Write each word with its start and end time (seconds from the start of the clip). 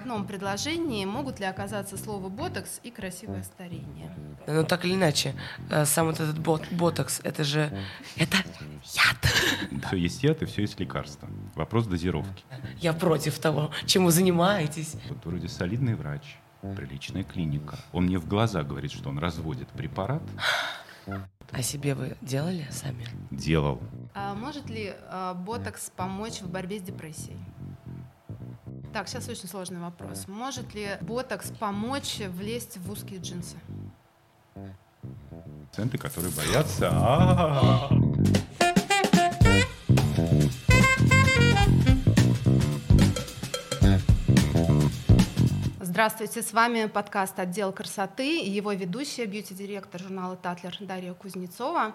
одном 0.00 0.26
предложении 0.26 1.04
могут 1.04 1.40
ли 1.40 1.46
оказаться 1.46 1.96
слово 1.96 2.28
ботокс 2.28 2.80
и 2.82 2.90
красивое 2.90 3.42
старение? 3.42 4.10
Ну 4.46 4.64
так 4.64 4.84
или 4.84 4.94
иначе, 4.94 5.34
э, 5.70 5.84
сам 5.84 6.06
вот 6.06 6.18
этот 6.20 6.38
бот, 6.38 6.62
ботокс, 6.70 7.20
это 7.22 7.44
же 7.44 7.70
это 8.16 8.38
яд. 8.82 9.86
Все 9.86 9.96
есть 9.96 10.22
яд 10.22 10.42
и 10.42 10.46
все 10.46 10.62
есть 10.62 10.80
лекарство. 10.80 11.28
Вопрос 11.54 11.86
дозировки. 11.86 12.44
Я 12.78 12.92
против 12.92 13.38
того, 13.38 13.70
чем 13.86 14.06
вы 14.06 14.12
занимаетесь. 14.12 14.96
Вот 15.08 15.24
вроде 15.24 15.48
солидный 15.48 15.94
врач, 15.94 16.38
приличная 16.62 17.24
клиника. 17.24 17.78
Он 17.92 18.04
мне 18.04 18.18
в 18.18 18.26
глаза 18.26 18.62
говорит, 18.62 18.92
что 18.92 19.10
он 19.10 19.18
разводит 19.18 19.68
препарат. 19.68 20.22
А 21.52 21.62
себе 21.62 21.94
вы 21.94 22.16
делали 22.20 22.66
сами? 22.70 23.06
Делал. 23.30 23.80
А 24.14 24.34
может 24.34 24.70
ли 24.70 24.94
а, 25.08 25.34
ботокс 25.34 25.90
помочь 25.96 26.40
в 26.40 26.48
борьбе 26.48 26.78
с 26.78 26.82
депрессией? 26.82 27.38
Так, 28.92 29.08
сейчас 29.08 29.28
очень 29.28 29.48
сложный 29.48 29.80
вопрос. 29.80 30.26
Может 30.26 30.74
ли 30.74 30.98
ботокс 31.00 31.52
помочь 31.58 32.18
влезть 32.28 32.76
в 32.78 32.90
узкие 32.90 33.20
джинсы? 33.20 33.56
Пациенты, 35.70 35.96
которые 35.98 36.32
боятся. 36.32 36.90
Здравствуйте, 46.00 46.40
с 46.40 46.54
вами 46.54 46.86
подкаст 46.86 47.38
«Отдел 47.38 47.72
красоты» 47.72 48.40
и 48.40 48.48
его 48.48 48.72
ведущая, 48.72 49.26
бьюти-директор 49.26 50.00
журнала 50.00 50.34
«Татлер» 50.34 50.74
Дарья 50.80 51.12
Кузнецова. 51.12 51.94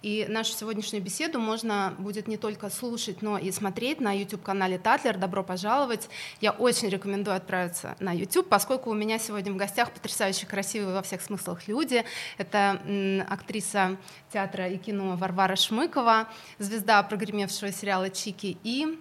И 0.00 0.24
нашу 0.26 0.54
сегодняшнюю 0.54 1.04
беседу 1.04 1.38
можно 1.38 1.94
будет 1.98 2.28
не 2.28 2.38
только 2.38 2.70
слушать, 2.70 3.20
но 3.20 3.36
и 3.36 3.52
смотреть 3.52 4.00
на 4.00 4.18
YouTube-канале 4.18 4.78
«Татлер». 4.78 5.18
Добро 5.18 5.44
пожаловать! 5.44 6.08
Я 6.40 6.52
очень 6.52 6.88
рекомендую 6.88 7.36
отправиться 7.36 7.94
на 8.00 8.12
YouTube, 8.12 8.48
поскольку 8.48 8.88
у 8.88 8.94
меня 8.94 9.18
сегодня 9.18 9.52
в 9.52 9.56
гостях 9.56 9.92
потрясающе 9.92 10.46
красивые 10.46 10.94
во 10.94 11.02
всех 11.02 11.20
смыслах 11.20 11.68
люди. 11.68 12.06
Это 12.38 12.80
актриса 13.28 13.98
театра 14.32 14.66
и 14.66 14.78
кино 14.78 15.14
Варвара 15.16 15.56
Шмыкова, 15.56 16.26
звезда 16.58 17.02
прогремевшего 17.02 17.70
сериала 17.70 18.08
«Чики» 18.08 18.56
и 18.64 18.98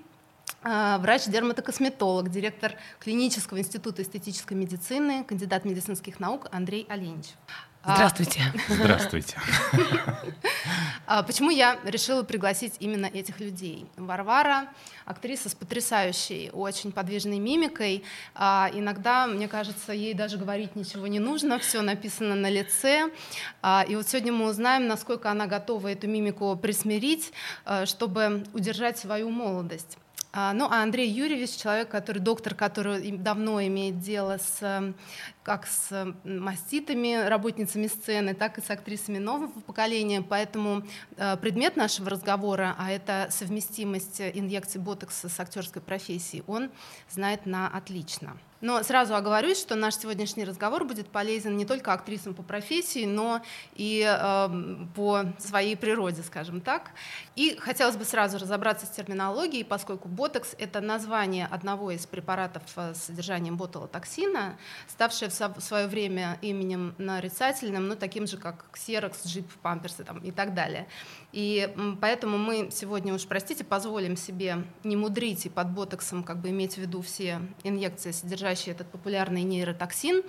врач-дерматокосметолог, 0.63 2.29
директор 2.29 2.73
клинического 2.99 3.59
института 3.59 4.01
эстетической 4.01 4.53
медицины, 4.53 5.23
кандидат 5.23 5.65
медицинских 5.65 6.19
наук 6.19 6.47
Андрей 6.51 6.85
Оленич. 6.89 7.27
Здравствуйте. 7.83 8.41
Здравствуйте. 8.67 9.37
А, 11.07 11.23
Почему 11.23 11.49
я 11.49 11.79
решила 11.83 12.21
пригласить 12.21 12.75
именно 12.79 13.07
этих 13.07 13.39
людей? 13.39 13.87
Варвара— 13.97 14.67
актриса 15.05 15.49
с 15.49 15.55
потрясающей, 15.55 16.51
очень 16.51 16.91
подвижной 16.91 17.39
мимикой. 17.39 18.03
А, 18.35 18.69
Иногда, 18.71 19.25
мне 19.25 19.47
кажется, 19.47 19.93
ей 19.93 20.13
даже 20.13 20.37
говорить 20.37 20.75
ничего 20.75 21.07
не 21.07 21.19
нужно, 21.19 21.57
все 21.57 21.81
написано 21.81 22.35
на 22.35 22.49
лице. 22.51 23.09
А, 23.63 23.83
И 23.89 23.95
вот 23.95 24.07
сегодня 24.07 24.31
мы 24.31 24.47
узнаем, 24.49 24.87
насколько 24.87 25.31
она 25.31 25.47
готова 25.47 25.87
эту 25.87 26.07
мимику 26.07 26.55
присмирить, 26.55 27.33
а, 27.65 27.87
чтобы 27.87 28.43
удержать 28.53 28.99
свою 28.99 29.31
молодость. 29.31 29.97
А, 30.33 30.53
Ну, 30.53 30.65
а 30.65 30.81
Андрей 30.83 31.09
Юрьевич, 31.09 31.57
человек, 31.57 31.89
который 31.89 32.19
доктор, 32.19 32.55
который 32.55 33.11
давно 33.17 33.61
имеет 33.63 33.99
дело 33.99 34.37
с 34.37 34.61
э, 34.61 34.93
как 35.43 35.65
с 35.65 35.91
э, 35.91 36.13
маститами, 36.27 37.27
работницами 37.27 37.87
сцены, 37.87 38.33
так 38.33 38.57
и 38.57 38.61
с 38.61 38.69
актрисами 38.69 39.17
нового 39.17 39.59
поколения. 39.61 40.21
Поэтому 40.21 40.83
э, 41.17 41.37
предмет 41.37 41.75
нашего 41.75 42.09
разговора, 42.09 42.75
а 42.77 42.91
это 42.91 43.27
совместимость 43.31 44.21
инъекций 44.21 44.79
ботокса 44.79 45.29
с 45.29 45.39
актерской 45.39 45.81
профессией, 45.81 46.43
он 46.47 46.69
знает 47.09 47.45
на 47.45 47.67
отлично. 47.67 48.37
Но 48.61 48.83
сразу 48.83 49.15
оговорюсь, 49.15 49.59
что 49.59 49.75
наш 49.75 49.95
сегодняшний 49.95 50.45
разговор 50.45 50.85
будет 50.85 51.09
полезен 51.09 51.57
не 51.57 51.65
только 51.65 51.93
актрисам 51.93 52.35
по 52.35 52.43
профессии, 52.43 53.05
но 53.05 53.41
и 53.73 54.05
э, 54.07 54.49
по 54.95 55.23
своей 55.39 55.75
природе, 55.75 56.21
скажем 56.21 56.61
так. 56.61 56.91
И 57.35 57.57
хотелось 57.59 57.97
бы 57.97 58.05
сразу 58.05 58.37
разобраться 58.37 58.85
с 58.85 58.89
терминологией, 58.89 59.65
поскольку 59.65 60.07
ботокс— 60.07 60.55
это 60.59 60.79
название 60.79 61.47
одного 61.47 61.89
из 61.89 62.05
препаратов 62.05 62.61
э, 62.75 62.93
с 62.93 63.05
содержанием 63.05 63.57
ботулотоксина, 63.57 64.59
ставшее 64.87 65.30
в 65.31 65.61
свое 65.61 65.87
время 65.87 66.37
именем 66.41 66.93
нарицательным, 66.97 67.87
ну, 67.87 67.95
таким 67.95 68.27
же, 68.27 68.37
как 68.37 68.65
ксерокс, 68.71 69.25
джип, 69.25 69.51
памперсы 69.61 70.03
там, 70.03 70.19
и 70.19 70.31
так 70.31 70.53
далее. 70.53 70.87
И 71.31 71.73
поэтому 72.01 72.37
мы 72.37 72.69
сегодня 72.71 73.13
уж, 73.13 73.25
простите, 73.25 73.63
позволим 73.63 74.17
себе 74.17 74.63
не 74.83 74.95
мудрить 74.95 75.45
и 75.45 75.49
под 75.49 75.71
ботоксом 75.71 76.23
как 76.23 76.41
бы 76.41 76.49
иметь 76.49 76.75
в 76.75 76.77
виду 76.77 77.01
все 77.01 77.41
инъекции, 77.63 78.11
содержащие 78.11 78.75
этот 78.75 78.91
популярный 78.91 79.43
нейротоксин, 79.43 80.23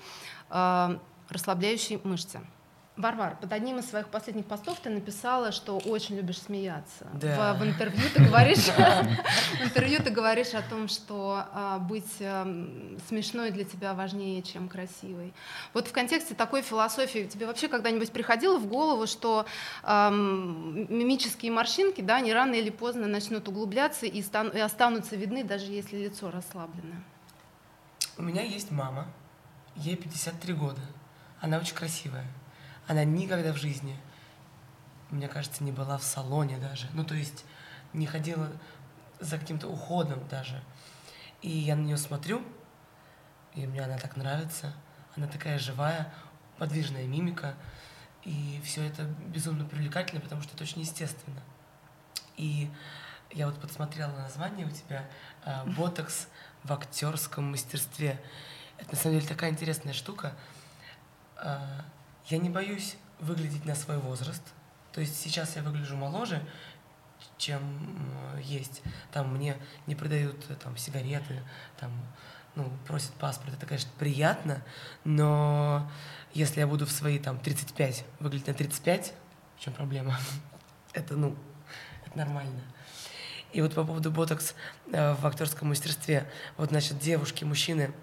э, 0.50 0.98
расслабляющий 1.28 2.00
мышцы. 2.04 2.40
Варвар, 2.94 3.36
под 3.40 3.50
одним 3.54 3.78
из 3.78 3.88
своих 3.88 4.08
последних 4.08 4.44
постов 4.44 4.78
ты 4.80 4.90
написала, 4.90 5.50
что 5.50 5.78
очень 5.78 6.14
любишь 6.16 6.42
смеяться. 6.42 7.06
Да. 7.14 7.54
В, 7.54 7.60
в 7.60 7.64
интервью 7.64 8.02
ты 8.14 8.22
говоришь, 8.22 8.58
в 8.68 9.62
интервью 9.62 10.02
ты 10.02 10.10
говоришь 10.10 10.52
о 10.52 10.60
том, 10.60 10.88
что 10.88 11.46
а, 11.54 11.78
быть 11.78 12.20
ам, 12.20 12.98
смешной 13.08 13.50
для 13.50 13.64
тебя 13.64 13.94
важнее, 13.94 14.42
чем 14.42 14.68
красивой. 14.68 15.32
Вот 15.72 15.88
в 15.88 15.92
контексте 15.92 16.34
такой 16.34 16.60
философии 16.60 17.26
тебе 17.26 17.46
вообще 17.46 17.68
когда-нибудь 17.68 18.12
приходило 18.12 18.58
в 18.58 18.66
голову, 18.66 19.06
что 19.06 19.46
ам, 19.82 20.86
мимические 20.94 21.50
морщинки, 21.50 22.02
да, 22.02 22.16
они 22.16 22.34
рано 22.34 22.54
или 22.54 22.68
поздно 22.68 23.06
начнут 23.06 23.48
углубляться 23.48 24.04
и, 24.04 24.20
и 24.20 24.58
останутся 24.60 25.16
видны, 25.16 25.44
даже 25.44 25.72
если 25.72 25.96
лицо 25.96 26.30
расслаблено? 26.30 26.96
У 28.18 28.22
меня 28.22 28.42
есть 28.42 28.70
мама, 28.70 29.06
ей 29.76 29.96
53 29.96 30.52
года. 30.52 30.80
Она 31.40 31.56
очень 31.56 31.74
красивая. 31.74 32.26
Она 32.86 33.04
никогда 33.04 33.52
в 33.52 33.56
жизни, 33.56 33.96
мне 35.10 35.28
кажется, 35.28 35.62
не 35.62 35.72
была 35.72 35.98
в 35.98 36.02
салоне 36.02 36.58
даже. 36.58 36.88
Ну, 36.92 37.04
то 37.04 37.14
есть 37.14 37.44
не 37.92 38.06
ходила 38.06 38.50
за 39.20 39.38
каким-то 39.38 39.68
уходом 39.68 40.26
даже. 40.28 40.62
И 41.42 41.50
я 41.50 41.76
на 41.76 41.82
нее 41.82 41.96
смотрю, 41.96 42.42
и 43.54 43.66
мне 43.66 43.82
она 43.82 43.98
так 43.98 44.16
нравится. 44.16 44.72
Она 45.16 45.26
такая 45.26 45.58
живая, 45.58 46.12
подвижная 46.58 47.06
мимика. 47.06 47.54
И 48.24 48.60
все 48.64 48.84
это 48.84 49.02
безумно 49.02 49.64
привлекательно, 49.64 50.20
потому 50.20 50.42
что 50.42 50.54
это 50.54 50.62
очень 50.62 50.80
естественно. 50.80 51.42
И 52.36 52.70
я 53.30 53.46
вот 53.46 53.60
подсмотрела 53.60 54.12
название 54.12 54.66
у 54.66 54.70
тебя 54.70 55.08
э, 55.44 55.64
«Ботокс 55.76 56.28
в 56.62 56.72
актерском 56.72 57.50
мастерстве». 57.50 58.22
Это 58.78 58.92
на 58.92 58.96
самом 58.96 59.16
деле 59.16 59.28
такая 59.28 59.50
интересная 59.50 59.92
штука. 59.92 60.34
Я 62.28 62.38
не 62.38 62.50
боюсь 62.50 62.96
выглядеть 63.18 63.64
на 63.64 63.74
свой 63.74 63.98
возраст. 63.98 64.42
То 64.92 65.00
есть 65.00 65.18
сейчас 65.20 65.56
я 65.56 65.62
выгляжу 65.62 65.96
моложе, 65.96 66.44
чем 67.38 67.62
э, 68.34 68.40
есть. 68.42 68.82
Там 69.10 69.34
мне 69.34 69.56
не 69.86 69.94
продают 69.94 70.36
э, 70.50 70.54
там 70.54 70.76
сигареты, 70.76 71.42
там 71.78 71.90
ну, 72.54 72.70
просят 72.86 73.12
паспорт. 73.12 73.54
Это, 73.54 73.66
конечно, 73.66 73.90
приятно, 73.98 74.62
но 75.04 75.90
если 76.34 76.60
я 76.60 76.66
буду 76.66 76.86
в 76.86 76.92
свои 76.92 77.18
там 77.18 77.38
35 77.38 78.04
выглядеть 78.20 78.46
на 78.48 78.54
35, 78.54 79.14
в 79.56 79.60
чем 79.60 79.72
проблема? 79.72 80.18
Это, 80.92 81.16
ну, 81.16 81.34
это 82.04 82.18
нормально. 82.18 82.60
И 83.52 83.62
вот 83.62 83.74
по 83.74 83.82
поводу 83.82 84.10
ботокс 84.10 84.54
э, 84.92 85.14
в 85.14 85.26
актерском 85.26 85.68
мастерстве, 85.68 86.30
вот, 86.58 86.68
значит, 86.68 86.98
девушки, 86.98 87.44
мужчины 87.44 87.94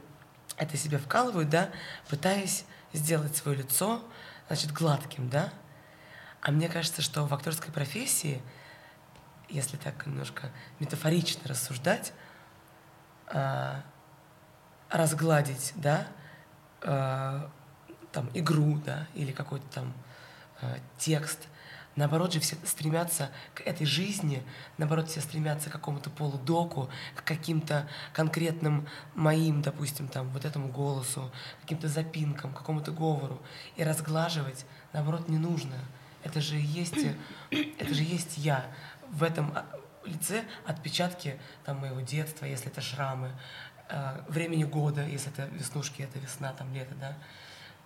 это 0.57 0.75
себе 0.75 0.97
вкалывают, 0.97 1.49
да, 1.49 1.69
пытаясь 2.09 2.65
сделать 2.93 3.35
свое 3.35 3.57
лицо, 3.57 4.01
значит, 4.47 4.71
гладким, 4.71 5.29
да. 5.29 5.51
А 6.41 6.51
мне 6.51 6.69
кажется, 6.69 7.01
что 7.01 7.25
в 7.25 7.33
актерской 7.33 7.71
профессии, 7.71 8.41
если 9.49 9.77
так 9.77 10.05
немножко 10.05 10.51
метафорично 10.79 11.41
рассуждать, 11.47 12.13
а, 13.27 13.83
разгладить, 14.89 15.73
да, 15.75 16.07
а, 16.81 17.51
там 18.11 18.29
игру, 18.33 18.79
да, 18.85 19.07
или 19.13 19.31
какой-то 19.31 19.67
там 19.67 19.93
а, 20.61 20.77
текст. 20.97 21.47
Наоборот 21.99 22.31
же 22.31 22.39
все 22.39 22.55
стремятся 22.63 23.29
к 23.53 23.59
этой 23.59 23.85
жизни, 23.85 24.41
наоборот 24.77 25.09
все 25.09 25.19
стремятся 25.19 25.69
к 25.69 25.73
какому-то 25.73 26.09
полудоку, 26.09 26.89
к 27.13 27.25
каким-то 27.25 27.89
конкретным 28.13 28.87
моим, 29.15 29.61
допустим, 29.61 30.07
там, 30.07 30.29
вот 30.29 30.45
этому 30.45 30.69
голосу, 30.69 31.29
каким-то 31.61 31.89
запинкам, 31.89 32.53
какому-то 32.53 32.93
говору. 32.93 33.41
И 33.75 33.83
разглаживать, 33.83 34.65
наоборот, 34.93 35.27
не 35.27 35.37
нужно. 35.37 35.75
Это 36.23 36.39
же 36.39 36.55
есть, 36.55 36.95
это 37.51 37.93
же 37.93 38.03
есть 38.03 38.37
я. 38.37 38.65
В 39.09 39.21
этом 39.21 39.51
а, 39.53 39.65
лице 40.05 40.45
отпечатки 40.65 41.37
там, 41.65 41.79
моего 41.79 41.99
детства, 41.99 42.45
если 42.45 42.67
это 42.67 42.79
шрамы, 42.79 43.33
э, 43.89 44.21
времени 44.29 44.63
года, 44.63 45.05
если 45.05 45.33
это 45.33 45.47
веснушки, 45.53 46.03
это 46.03 46.17
весна, 46.17 46.53
там 46.53 46.73
лето, 46.73 46.95
да. 46.95 47.17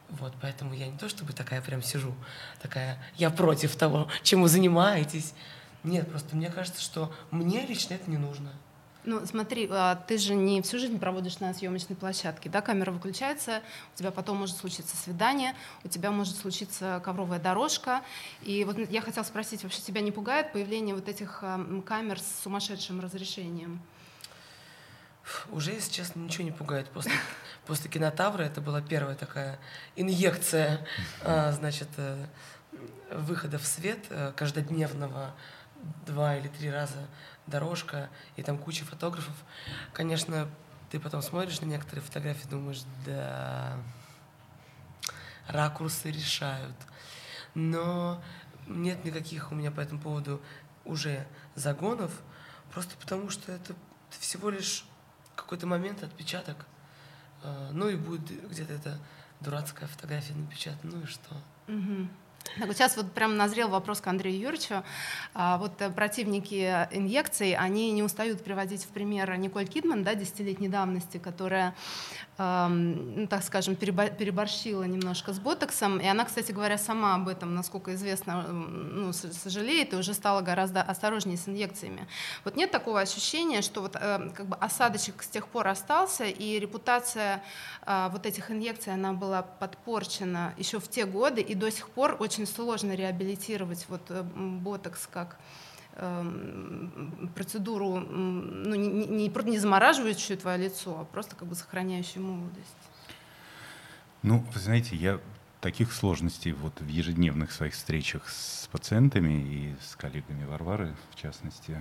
Вот, 0.10 0.34
поэтому 0.42 0.74
я 0.74 0.88
не 0.88 0.98
то 0.98 1.10
чтобы 1.10 1.34
такая 1.34 1.62
прям 1.62 1.82
сижу, 1.82 2.14
такая, 2.62 3.04
я 3.16 3.30
против 3.30 3.76
того, 3.76 4.08
чем 4.22 4.42
вы 4.42 4.48
занимаетесь. 4.48 5.34
Нет, 5.84 6.10
просто 6.10 6.36
мне 6.36 6.50
кажется, 6.50 6.82
что 6.82 7.12
мне 7.32 7.66
лично 7.66 7.96
это 7.96 8.10
не 8.10 8.18
нужно. 8.18 8.52
Ну, 9.06 9.26
смотри, 9.26 9.68
а, 9.70 9.96
ты 9.96 10.18
же 10.18 10.34
не 10.34 10.62
всю 10.62 10.80
жизнь 10.80 10.98
проводишь 10.98 11.40
на 11.40 11.54
съемочной 11.54 11.96
площадке, 11.98 12.50
да, 12.50 12.62
камера 12.62 12.90
выключается, 12.92 13.62
у 13.94 13.98
тебя 13.98 14.12
потом 14.12 14.38
может 14.38 14.56
случиться 14.56 14.96
свидание, 14.96 15.56
у 15.84 15.90
тебя 15.90 16.10
может 16.12 16.38
случиться 16.38 17.02
ковровая 17.04 17.40
дорожка. 17.40 18.02
И 18.44 18.64
вот 18.64 18.78
я 18.90 19.02
хотела 19.02 19.26
спросить, 19.26 19.64
вообще 19.64 19.82
тебя 19.82 20.00
не 20.00 20.12
пугает 20.12 20.54
появление 20.54 20.96
вот 20.96 21.10
этих 21.10 21.40
а, 21.42 21.82
камер 21.86 22.20
с 22.20 22.44
сумасшедшим 22.44 23.02
разрешением? 23.02 23.82
Уже, 25.52 25.72
если 25.72 25.92
честно, 25.92 26.22
ничего 26.22 26.46
не 26.46 26.52
пугает. 26.52 26.88
После, 26.90 27.12
после 27.66 27.90
кинотавра 27.90 28.44
это 28.44 28.62
была 28.62 28.82
первая 28.82 29.16
такая 29.16 29.60
инъекция, 29.96 30.86
а, 31.22 31.52
значит, 31.52 31.90
э, 31.98 32.26
выхода 33.12 33.58
в 33.58 33.66
свет 33.66 34.00
э, 34.10 34.34
каждодневного 34.36 35.34
два 36.06 36.36
или 36.38 36.48
три 36.48 36.72
раза 36.72 37.08
дорожка, 37.48 38.10
и 38.36 38.44
там 38.44 38.58
куча 38.58 38.86
фотографов. 38.86 39.36
Конечно, 39.92 40.50
ты 40.90 41.00
потом 41.00 41.22
смотришь 41.22 41.62
на 41.62 41.66
некоторые 41.66 42.04
фотографии, 42.04 42.48
думаешь, 42.48 42.84
да, 43.06 43.78
ракурсы 45.48 46.12
решают. 46.12 46.76
Но 47.54 48.22
нет 48.68 49.04
никаких 49.04 49.52
у 49.52 49.56
меня 49.56 49.72
по 49.72 49.82
этому 49.82 50.00
поводу 50.00 50.42
уже 50.86 51.28
загонов, 51.56 52.12
просто 52.72 52.96
потому 52.98 53.30
что 53.30 53.52
это 53.52 53.74
всего 54.10 54.50
лишь 54.50 54.86
какой-то 55.36 55.68
момент, 55.68 56.04
отпечаток. 56.04 56.66
А, 57.44 57.70
ну 57.74 57.90
и 57.90 57.96
будет 57.96 58.50
где-то 58.50 58.74
эта 58.74 59.00
дурацкая 59.42 59.88
фотография 59.88 60.34
напечатана, 60.34 60.94
ну 60.96 61.02
и 61.04 61.06
что. 61.06 61.36
Угу. 61.68 62.08
Так 62.58 62.68
вот 62.68 62.76
сейчас 62.76 62.98
вот 62.98 63.12
прям 63.12 63.38
назрел 63.38 63.70
вопрос 63.70 64.02
к 64.02 64.08
Андрею 64.08 64.40
Юрьевичу. 64.40 64.84
А, 65.34 65.58
вот 65.58 65.82
э, 65.82 65.90
противники 65.90 66.88
инъекций, 66.92 67.56
они 67.56 67.92
не 67.92 68.04
устают 68.04 68.44
приводить 68.44 68.84
в 68.84 68.88
пример 68.90 69.36
Николь 69.38 69.68
Кидман, 69.68 70.04
да, 70.04 70.16
десятилетней 70.16 70.70
давности, 70.70 71.18
которая 71.18 71.74
ну, 72.38 73.28
так 73.28 73.44
скажем, 73.44 73.76
переборщила 73.76 74.84
немножко 74.84 75.34
с 75.34 75.40
ботоксом. 75.40 76.00
И 76.00 76.08
она, 76.08 76.26
кстати 76.26 76.52
говоря, 76.52 76.80
сама 76.80 77.14
об 77.14 77.28
этом, 77.28 77.54
насколько 77.54 77.94
известно, 77.94 78.42
ну, 78.42 79.14
сожалеет 79.14 79.94
и 79.94 79.98
уже 79.98 80.16
стала 80.16 80.42
гораздо 80.42 80.82
осторожнее 80.82 81.38
с 81.38 81.48
инъекциями. 81.48 82.08
Вот 82.44 82.56
нет 82.56 82.72
такого 82.72 83.02
ощущения, 83.02 83.62
что 83.62 83.82
вот 83.82 83.96
э, 83.96 84.32
как 84.34 84.48
бы 84.48 84.56
осадочек 84.56 85.22
с 85.22 85.28
тех 85.28 85.48
пор 85.48 85.68
остался, 85.68 86.24
и 86.24 86.60
репутация 86.60 87.44
э, 87.86 88.10
вот 88.12 88.26
этих 88.26 88.50
инъекций, 88.50 88.94
она 88.94 89.14
была 89.14 89.44
подпорчена 89.44 90.56
еще 90.58 90.80
в 90.80 90.88
те 90.88 91.06
годы, 91.06 91.42
и 91.42 91.54
до 91.54 91.70
сих 91.70 91.90
пор 91.90 92.18
очень 92.20 92.33
сложно 92.46 92.94
реабилитировать 92.94 93.86
вот 93.90 94.02
э, 94.10 94.24
ботокс 94.24 95.08
как 95.08 95.38
Эм, 95.96 97.30
процедуру, 97.36 98.00
ну, 98.00 98.74
не, 98.74 98.88
не, 99.06 99.28
не 99.28 99.60
замораживающую 99.60 100.38
твое 100.40 100.58
лицо, 100.58 101.00
а 101.00 101.06
просто 101.06 101.36
как 101.36 101.48
бы 101.48 101.54
сохраняющую 101.54 102.24
молодость? 102.26 102.76
Ну, 104.24 104.44
вы 104.52 104.60
знаете, 104.60 104.96
я 104.96 105.20
таких 105.62 105.94
сложностей 105.94 106.54
вот 106.54 106.82
в 106.82 106.88
ежедневных 106.88 107.52
своих 107.52 107.74
встречах 107.74 108.28
с 108.28 108.68
пациентами 108.72 109.34
и 109.34 109.76
с 109.88 109.96
коллегами 109.96 110.46
Варвары, 110.46 110.96
в 111.12 111.22
частности, 111.22 111.78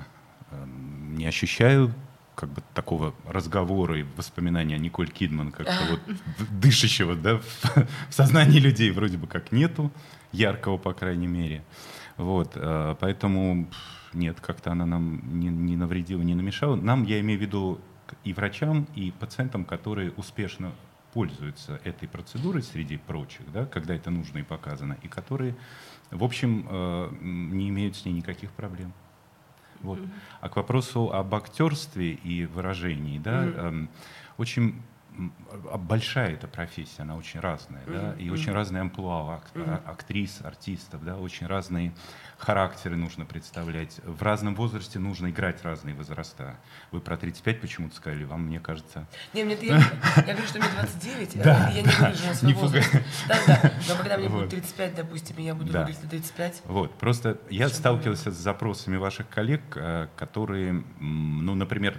эм, 0.51 1.17
не 1.17 1.27
ощущаю 1.27 1.95
как 2.35 2.51
бы 2.51 2.63
такого 2.75 3.15
разговора 3.27 3.99
и 3.99 4.03
воспоминания 4.03 4.75
о 4.75 4.79
Николь 4.79 5.11
Кидман 5.11 5.53
как-то 5.53 5.79
вот 5.91 6.01
дышащего 6.61 7.15
да, 7.15 7.39
в, 7.39 7.77
в 8.11 8.13
сознании 8.13 8.59
людей 8.59 8.91
вроде 8.91 9.17
бы 9.17 9.27
как 9.27 9.53
нету, 9.53 9.91
яркого, 10.33 10.79
по 10.79 10.93
крайней 10.93 11.27
мере. 11.27 11.63
Вот, 12.17 12.53
э, 12.55 12.97
поэтому 13.01 13.69
нет, 14.13 14.41
как-то 14.41 14.73
она 14.73 14.87
нам 14.87 15.39
не, 15.39 15.49
не 15.49 15.77
навредила, 15.77 16.23
не 16.23 16.35
намешала. 16.35 16.77
Нам, 16.77 17.05
я 17.05 17.21
имею 17.21 17.39
в 17.39 17.43
виду, 17.43 17.81
и 18.25 18.33
врачам, 18.33 18.87
и 18.95 19.11
пациентам, 19.13 19.65
которые 19.65 20.13
успешно 20.13 20.73
пользуются 21.13 21.81
этой 21.85 22.09
процедурой 22.09 22.63
среди 22.63 22.97
прочих, 22.97 23.51
да, 23.53 23.67
когда 23.67 23.95
это 23.95 24.11
нужно 24.11 24.39
и 24.39 24.43
показано, 24.43 24.97
и 25.03 25.09
которые, 25.09 25.55
в 26.11 26.25
общем, 26.25 26.67
э, 26.69 27.09
не 27.21 27.69
имеют 27.69 27.97
с 27.97 28.05
ней 28.05 28.13
никаких 28.13 28.51
проблем. 28.53 28.93
Вот. 29.81 29.99
А 30.41 30.49
к 30.49 30.57
вопросу 30.57 31.13
об 31.13 31.35
актерстве 31.35 32.13
и 32.13 32.47
выражении, 32.47 33.19
да, 33.19 33.45
mm-hmm. 33.45 33.89
очень 34.39 34.81
большая 35.79 36.33
эта 36.33 36.49
профессия, 36.49 37.03
она 37.03 37.17
очень 37.17 37.41
разная, 37.41 37.83
mm-hmm. 37.83 37.93
да, 37.93 38.15
и 38.19 38.27
mm-hmm. 38.27 38.33
очень 38.33 38.53
разные 38.53 38.81
амплуа 38.81 39.37
ак- 39.37 39.51
mm-hmm. 39.55 39.83
актрис, 39.87 40.41
артистов, 40.43 41.05
да, 41.05 41.17
очень 41.17 41.47
разные 41.47 41.93
характеры 42.39 42.97
нужно 42.97 43.25
представлять. 43.25 44.01
В 44.05 44.21
разном 44.23 44.55
возрасте 44.55 44.99
нужно 44.99 45.31
играть 45.31 45.63
разные 45.63 45.95
возраста. 45.95 46.57
Вы 46.91 47.01
про 47.01 47.17
35 47.17 47.61
почему-то 47.61 47.95
сказали, 47.95 48.25
вам, 48.25 48.47
мне 48.47 48.59
кажется... 48.59 49.07
Не, 49.33 49.45
мне, 49.45 49.57
я, 49.63 49.77
я 49.77 50.23
говорю, 50.23 50.47
что 50.47 50.59
мне 50.59 50.69
29, 50.69 51.43
да, 51.43 51.69
я 51.69 51.83
не 51.83 52.27
на 52.27 52.35
свой 52.35 52.53
возраст. 52.55 52.93
Да, 53.29 53.39
да, 53.47 53.73
но 53.89 53.97
когда 53.97 54.17
мне 54.17 54.29
будет 54.29 54.51
35, 54.51 54.95
допустим, 54.95 55.37
я 55.39 55.55
буду 55.55 55.73
выглядеть 55.73 56.03
на 56.03 56.09
35. 56.09 56.63
Вот, 56.65 56.99
просто 56.99 57.39
я 57.51 57.69
сталкивался 57.69 58.31
с 58.31 58.37
запросами 58.37 58.97
ваших 58.97 59.29
коллег, 59.29 59.63
э, 59.77 60.09
которые, 60.17 60.83
ну, 60.99 61.55
например, 61.55 61.97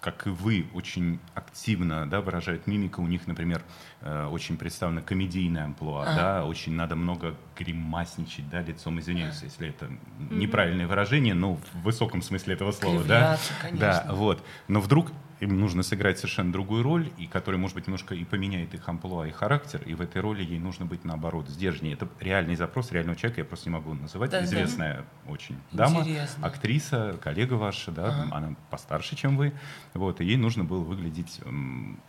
как 0.00 0.26
и 0.26 0.30
вы, 0.30 0.66
очень 0.72 1.18
активно 1.34 2.08
да, 2.08 2.20
выражают 2.20 2.66
мимику. 2.66 3.02
У 3.02 3.06
них, 3.06 3.26
например, 3.26 3.62
э, 4.00 4.26
очень 4.26 4.56
представлена 4.56 5.02
комедийная 5.02 5.64
амплуа, 5.64 6.02
ага. 6.02 6.14
да, 6.14 6.44
очень 6.44 6.72
надо 6.72 6.96
много 6.96 7.36
гримасничать, 7.56 8.48
да, 8.48 8.62
лицом, 8.62 8.98
извиняюсь, 8.98 9.42
если 9.42 9.68
это 9.68 9.90
неправильное 10.30 10.86
выражение, 10.86 11.34
но 11.34 11.54
в 11.54 11.82
высоком 11.82 12.22
смысле 12.22 12.54
этого 12.54 12.72
слова, 12.72 13.04
да. 13.04 13.38
Конечно. 13.60 14.04
Да, 14.06 14.14
вот. 14.14 14.44
Но 14.68 14.80
вдруг 14.80 15.12
им 15.40 15.58
нужно 15.58 15.82
сыграть 15.82 16.18
совершенно 16.18 16.52
другую 16.52 16.82
роль, 16.82 17.10
и 17.16 17.26
которая, 17.26 17.58
может 17.58 17.74
быть, 17.74 17.86
немножко 17.86 18.14
и 18.14 18.24
поменяет 18.24 18.74
их 18.74 18.86
амплуа 18.86 19.26
и 19.26 19.30
характер, 19.30 19.82
и 19.86 19.94
в 19.94 20.02
этой 20.02 20.20
роли 20.20 20.44
ей 20.44 20.58
нужно 20.58 20.84
быть, 20.84 21.04
наоборот, 21.04 21.48
сдержаннее. 21.48 21.94
Это 21.94 22.08
реальный 22.20 22.56
запрос 22.56 22.92
реального 22.92 23.16
человека, 23.16 23.40
я 23.40 23.44
просто 23.46 23.70
не 23.70 23.74
могу 23.74 23.94
называть. 23.94 24.30
Да, 24.30 24.44
Известная 24.44 25.04
да. 25.24 25.32
очень 25.32 25.56
дама, 25.72 26.00
Интересно. 26.00 26.46
актриса, 26.46 27.18
коллега 27.22 27.54
ваша, 27.54 27.90
да, 27.90 28.08
ага. 28.08 28.36
она 28.36 28.56
постарше, 28.70 29.16
чем 29.16 29.38
вы, 29.38 29.54
вот, 29.94 30.20
и 30.20 30.24
ей 30.26 30.36
нужно 30.36 30.64
было 30.64 30.82
выглядеть 30.82 31.40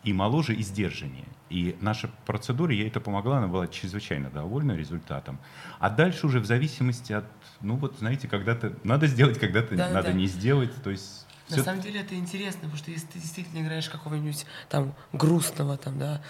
и 0.03 0.13
моложе, 0.13 0.53
и 0.53 0.61
сдержаннее. 0.61 1.25
И 1.49 1.77
наша 1.79 2.09
процедура 2.25 2.73
ей 2.73 2.87
это 2.87 2.99
помогла, 2.99 3.37
она 3.37 3.47
была 3.47 3.67
чрезвычайно 3.67 4.29
довольна 4.29 4.73
результатом. 4.73 5.39
А 5.79 5.89
дальше 5.89 6.27
уже 6.27 6.39
в 6.39 6.45
зависимости 6.45 7.13
от, 7.13 7.25
ну 7.61 7.75
вот, 7.77 7.97
знаете, 7.99 8.27
когда-то 8.27 8.73
надо 8.83 9.07
сделать, 9.07 9.39
когда-то 9.39 9.75
да, 9.75 9.89
надо 9.89 10.09
да. 10.09 10.13
не 10.13 10.27
сделать, 10.27 10.73
то 10.83 10.89
есть 10.89 11.25
на 11.51 11.57
Все... 11.57 11.65
самом 11.65 11.81
деле 11.81 12.01
это 12.01 12.15
интересно, 12.15 12.61
потому 12.61 12.77
что 12.77 12.91
если 12.91 13.07
ты 13.07 13.19
действительно 13.19 13.61
играешь 13.61 13.89
какого-нибудь 13.89 14.45
там 14.69 14.95
грустного 15.11 15.77
там, 15.77 15.99
да, 15.99 16.21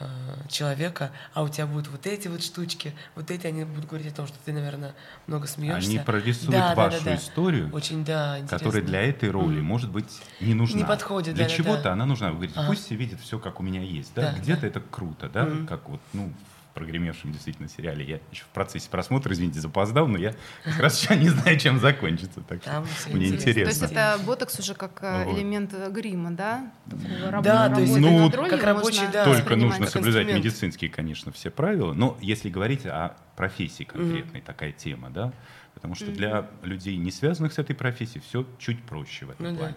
э, 0.00 0.06
человека, 0.48 1.12
а 1.32 1.44
у 1.44 1.48
тебя 1.48 1.66
будут 1.66 1.88
вот 1.88 2.06
эти 2.06 2.26
вот 2.26 2.42
штучки, 2.42 2.92
вот 3.14 3.30
эти, 3.30 3.46
они 3.46 3.64
будут 3.64 3.86
говорить 3.86 4.12
о 4.12 4.16
том, 4.16 4.26
что 4.26 4.36
ты, 4.44 4.52
наверное, 4.52 4.94
много 5.28 5.46
смеешься. 5.46 5.88
Они 5.88 5.98
прорисуют 6.00 6.50
да, 6.50 6.74
вашу 6.74 6.98
да, 6.98 7.04
да, 7.04 7.10
да. 7.12 7.16
историю, 7.16 7.70
Очень, 7.72 8.04
да, 8.04 8.40
которая 8.48 8.82
для 8.82 9.02
этой 9.02 9.30
роли, 9.30 9.60
mm. 9.60 9.62
может 9.62 9.90
быть, 9.90 10.20
не 10.40 10.54
нужна. 10.54 10.78
Не 10.78 10.84
подходит, 10.84 11.36
Для 11.36 11.44
да, 11.44 11.50
чего-то 11.50 11.84
да. 11.84 11.92
она 11.92 12.04
нужна. 12.04 12.30
Вы 12.30 12.34
говорите, 12.34 12.60
пусть 12.66 12.86
все 12.86 12.96
видят 12.96 13.20
все, 13.20 13.38
как 13.38 13.60
у 13.60 13.62
меня 13.62 13.80
есть. 13.80 14.12
Да? 14.14 14.32
Да, 14.32 14.38
Где-то 14.38 14.62
да. 14.62 14.66
это 14.66 14.80
круто, 14.80 15.28
да, 15.28 15.44
mm. 15.44 15.66
как 15.66 15.88
вот, 15.88 16.00
ну, 16.12 16.32
прогремевшем 16.74 17.32
действительно 17.32 17.68
сериале. 17.68 18.04
Я 18.04 18.20
еще 18.30 18.42
в 18.42 18.48
процессе 18.48 18.90
просмотра, 18.90 19.32
извините, 19.32 19.60
запоздал, 19.60 20.08
но 20.08 20.18
я 20.18 20.34
как 20.64 20.80
раз 20.80 21.00
еще 21.00 21.16
не 21.16 21.28
знаю, 21.28 21.58
чем 21.58 21.78
закончится. 21.78 22.40
Так 22.42 22.62
что 22.62 22.70
Там 22.70 22.86
мне 23.12 23.28
интересно. 23.28 23.50
интересно. 23.50 23.64
То 23.64 23.84
есть 23.84 23.92
это 23.92 24.24
ботокс 24.26 24.58
уже 24.58 24.74
как 24.74 24.98
э, 25.02 25.24
вот. 25.24 25.38
элемент 25.38 25.72
грима, 25.90 26.32
да? 26.32 26.72
Такого 26.90 27.42
да, 27.42 27.68
то 27.68 27.80
есть 27.80 27.96
ну, 27.96 28.30
как 28.30 28.62
рабочий, 28.62 29.06
да. 29.12 29.24
Только 29.24 29.56
нужно 29.56 29.86
соблюдать 29.86 30.26
медицинские, 30.26 30.90
конечно, 30.90 31.32
все 31.32 31.50
правила. 31.50 31.92
Но 31.92 32.18
если 32.20 32.50
говорить 32.50 32.84
о 32.86 33.16
профессии 33.36 33.84
конкретной, 33.84 34.40
mm-hmm. 34.40 34.44
такая 34.44 34.72
тема, 34.72 35.10
да, 35.10 35.32
потому 35.74 35.94
что 35.94 36.06
mm-hmm. 36.06 36.14
для 36.14 36.50
людей, 36.62 36.96
не 36.96 37.10
связанных 37.10 37.52
с 37.52 37.58
этой 37.58 37.74
профессией, 37.74 38.20
все 38.20 38.46
чуть 38.58 38.82
проще 38.82 39.26
в 39.26 39.30
этом 39.30 39.52
ну, 39.52 39.56
плане. 39.56 39.74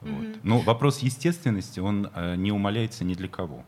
Да. 0.00 0.10
Вот. 0.10 0.24
Mm-hmm. 0.24 0.40
Но 0.42 0.58
вопрос 0.60 0.98
естественности, 1.00 1.80
он 1.80 2.10
э, 2.14 2.36
не 2.36 2.52
умаляется 2.52 3.04
ни 3.04 3.14
для 3.14 3.28
кого. 3.28 3.64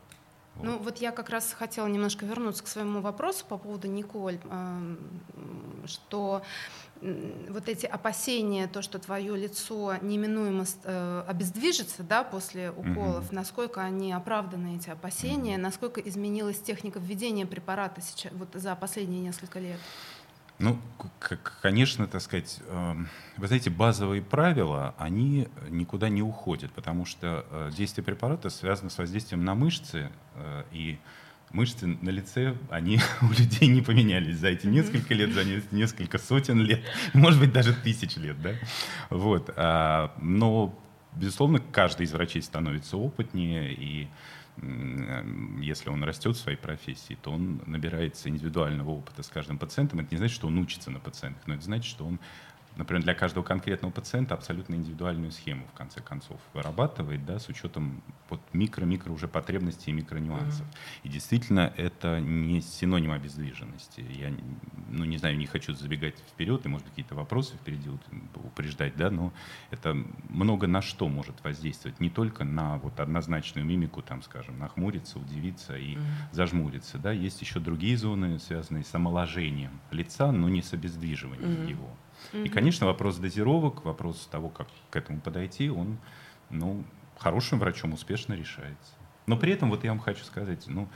Ну 0.63 0.77
вот 0.79 0.97
я 0.97 1.11
как 1.11 1.29
раз 1.29 1.53
хотела 1.53 1.87
немножко 1.87 2.25
вернуться 2.25 2.63
к 2.63 2.67
своему 2.67 3.01
вопросу 3.01 3.45
по 3.47 3.57
поводу 3.57 3.87
Николь, 3.87 4.39
что 5.85 6.41
вот 7.49 7.69
эти 7.69 7.85
опасения, 7.85 8.67
то, 8.67 8.81
что 8.81 8.99
твое 8.99 9.35
лицо 9.35 9.95
неминуемо 10.01 10.65
э, 10.83 11.23
обездвижится 11.27 12.03
да, 12.03 12.23
после 12.23 12.71
уколов, 12.71 13.29
mm-hmm. 13.29 13.35
насколько 13.35 13.81
они 13.81 14.11
оправданы, 14.11 14.77
эти 14.77 14.89
опасения, 14.89 15.55
mm-hmm. 15.55 15.61
насколько 15.61 16.01
изменилась 16.01 16.59
техника 16.59 16.99
введения 16.99 17.45
препарата 17.45 18.01
сейчас, 18.01 18.31
вот 18.33 18.49
за 18.53 18.75
последние 18.75 19.21
несколько 19.21 19.59
лет? 19.59 19.79
Ну, 20.59 20.79
конечно, 21.61 22.07
так 22.07 22.21
сказать, 22.21 22.59
эм, 22.67 23.07
вы 23.37 23.47
знаете, 23.47 23.69
базовые 23.69 24.23
правила, 24.23 24.95
они 24.97 25.47
никуда 25.69 26.09
не 26.09 26.23
уходят, 26.23 26.71
потому 26.71 27.05
что 27.05 27.45
э, 27.51 27.71
действие 27.77 28.03
препарата 28.03 28.49
связано 28.49 28.89
с 28.89 28.97
воздействием 28.97 29.45
на 29.45 29.53
мышцы, 29.53 30.09
э, 30.33 30.63
и 30.71 30.97
мышцы 31.51 31.85
на 31.85 32.09
лице, 32.09 32.55
они 32.71 32.99
у 33.21 33.29
людей 33.29 33.67
не 33.67 33.81
поменялись 33.81 34.37
за 34.37 34.47
эти 34.47 34.65
несколько 34.65 35.13
лет, 35.13 35.31
за 35.31 35.43
несколько 35.71 36.17
сотен 36.17 36.59
лет, 36.59 36.81
может 37.13 37.39
быть, 37.39 37.53
даже 37.53 37.73
тысяч 37.73 38.15
лет, 38.17 38.41
да? 38.41 38.53
Вот. 39.11 39.53
А, 39.55 40.11
но 40.19 40.77
безусловно, 41.13 41.59
каждый 41.59 42.05
из 42.05 42.13
врачей 42.13 42.41
становится 42.41 42.97
опытнее, 42.97 43.73
и 43.73 44.07
если 45.61 45.89
он 45.89 46.03
растет 46.03 46.35
в 46.35 46.39
своей 46.39 46.57
профессии, 46.57 47.17
то 47.21 47.31
он 47.31 47.61
набирается 47.65 48.29
индивидуального 48.29 48.89
опыта 48.89 49.21
с 49.21 49.27
каждым 49.27 49.59
пациентом. 49.59 49.99
Это 49.99 50.09
не 50.11 50.17
значит, 50.17 50.35
что 50.35 50.47
он 50.47 50.57
учится 50.57 50.89
на 50.89 50.99
пациентах, 50.99 51.45
но 51.47 51.53
это 51.53 51.63
значит, 51.63 51.85
что 51.85 52.05
он 52.05 52.19
например, 52.77 53.03
для 53.03 53.13
каждого 53.13 53.43
конкретного 53.43 53.91
пациента 53.91 54.35
абсолютно 54.35 54.75
индивидуальную 54.75 55.31
схему, 55.31 55.65
в 55.73 55.77
конце 55.77 56.01
концов, 56.01 56.39
вырабатывает, 56.53 57.25
да, 57.25 57.39
с 57.39 57.49
учетом 57.49 58.01
вот 58.29 58.41
микро-микро 58.53 59.11
уже 59.11 59.27
потребностей 59.27 59.91
и 59.91 59.93
микронюансов. 59.93 60.65
Mm-hmm. 60.65 60.99
И 61.03 61.09
действительно, 61.09 61.73
это 61.77 62.19
не 62.19 62.61
синоним 62.61 63.11
обездвиженности. 63.11 64.05
Я, 64.09 64.31
ну, 64.89 65.05
не 65.05 65.17
знаю, 65.17 65.37
не 65.37 65.45
хочу 65.45 65.73
забегать 65.73 66.15
вперед, 66.19 66.65
и, 66.65 66.69
может 66.69 66.85
быть, 66.85 66.93
какие-то 66.93 67.15
вопросы 67.15 67.55
впереди 67.55 67.89
упреждать, 68.35 68.95
да, 68.95 69.09
но 69.09 69.33
это 69.71 69.95
много 70.29 70.67
на 70.67 70.81
что 70.81 71.07
может 71.07 71.43
воздействовать, 71.43 71.99
не 71.99 72.09
только 72.09 72.43
на 72.43 72.77
вот 72.77 72.99
однозначную 72.99 73.65
мимику, 73.65 74.01
там, 74.01 74.21
скажем, 74.21 74.59
нахмуриться, 74.59 75.19
удивиться 75.19 75.77
и 75.77 75.95
mm-hmm. 75.95 76.01
зажмуриться, 76.31 76.97
да, 76.97 77.11
есть 77.11 77.41
еще 77.41 77.59
другие 77.59 77.97
зоны, 77.97 78.39
связанные 78.39 78.83
с 78.83 78.93
омоложением 78.93 79.79
лица, 79.91 80.31
но 80.31 80.49
не 80.49 80.61
с 80.61 80.73
обездвиживанием 80.73 81.49
mm-hmm. 81.49 81.69
его. 81.69 81.89
Угу. 82.33 82.43
И, 82.43 82.49
конечно, 82.49 82.85
вопрос 82.85 83.17
дозировок, 83.17 83.85
вопрос 83.85 84.27
того, 84.31 84.49
как 84.49 84.67
к 84.89 84.95
этому 84.95 85.21
подойти, 85.21 85.69
он 85.69 85.97
ну, 86.49 86.83
хорошим 87.17 87.59
врачом 87.59 87.93
успешно 87.93 88.33
решается. 88.33 88.93
Но 89.25 89.37
при 89.37 89.51
этом, 89.51 89.69
вот 89.69 89.83
я 89.83 89.91
вам 89.91 89.99
хочу 89.99 90.23
сказать, 90.23 90.65
ну, 90.67 90.87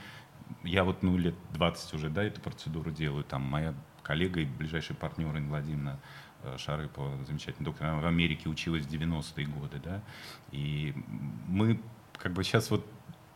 я 0.64 0.84
вот 0.84 1.04
ну, 1.04 1.18
лет 1.18 1.36
20 1.54 1.94
уже 1.94 2.10
да, 2.10 2.24
эту 2.24 2.42
процедуру 2.42 2.92
делаю. 2.92 3.24
Там 3.24 3.42
моя 3.42 3.74
коллега 4.04 4.42
и 4.42 4.46
ближайший 4.46 4.96
партнер 4.96 5.36
Инна 5.36 5.50
Владимировна 5.50 6.00
э, 6.44 6.58
Шарыпова, 6.58 7.24
замечательный 7.26 7.66
доктор, 7.66 7.88
она 7.88 8.02
в 8.02 8.06
Америке 8.06 8.50
училась 8.50 8.86
в 8.86 8.90
90-е 8.92 9.46
годы, 9.46 9.80
да, 9.84 10.02
и 10.52 10.94
мы 11.48 11.80
как 12.18 12.34
бы 12.34 12.44
сейчас 12.44 12.72
вот 12.72 12.86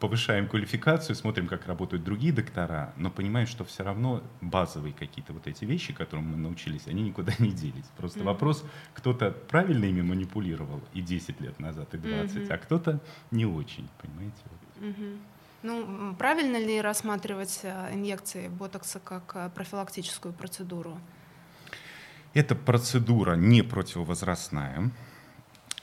повышаем 0.05 0.47
квалификацию, 0.47 1.15
смотрим, 1.15 1.47
как 1.47 1.65
работают 1.65 2.03
другие 2.03 2.31
доктора, 2.31 2.93
но 2.95 3.09
понимаем, 3.09 3.47
что 3.47 3.65
все 3.65 3.83
равно 3.83 4.21
базовые 4.39 4.93
какие-то 4.93 5.33
вот 5.33 5.47
эти 5.47 5.65
вещи, 5.65 5.93
которым 5.93 6.27
мы 6.27 6.37
научились, 6.37 6.85
они 6.85 7.01
никуда 7.01 7.33
не 7.39 7.49
делись. 7.49 7.85
Просто 7.97 8.19
mm-hmm. 8.19 8.23
вопрос, 8.23 8.63
кто-то 8.93 9.31
правильно 9.31 9.85
ими 9.85 10.03
манипулировал 10.03 10.79
и 10.93 11.01
10 11.01 11.41
лет 11.41 11.59
назад, 11.59 11.91
и 11.95 11.97
20, 11.97 12.37
mm-hmm. 12.37 12.53
а 12.53 12.57
кто-то 12.59 12.99
не 13.31 13.47
очень, 13.47 13.89
понимаете? 13.99 14.43
Mm-hmm. 14.79 15.17
Ну, 15.63 16.15
правильно 16.19 16.57
ли 16.57 16.79
рассматривать 16.79 17.61
э, 17.63 17.93
инъекции 17.95 18.47
ботокса 18.47 18.99
как 18.99 19.31
э, 19.33 19.49
профилактическую 19.55 20.35
процедуру? 20.35 20.99
Эта 22.35 22.53
процедура 22.53 23.33
не 23.35 23.63
противовозрастная, 23.63 24.91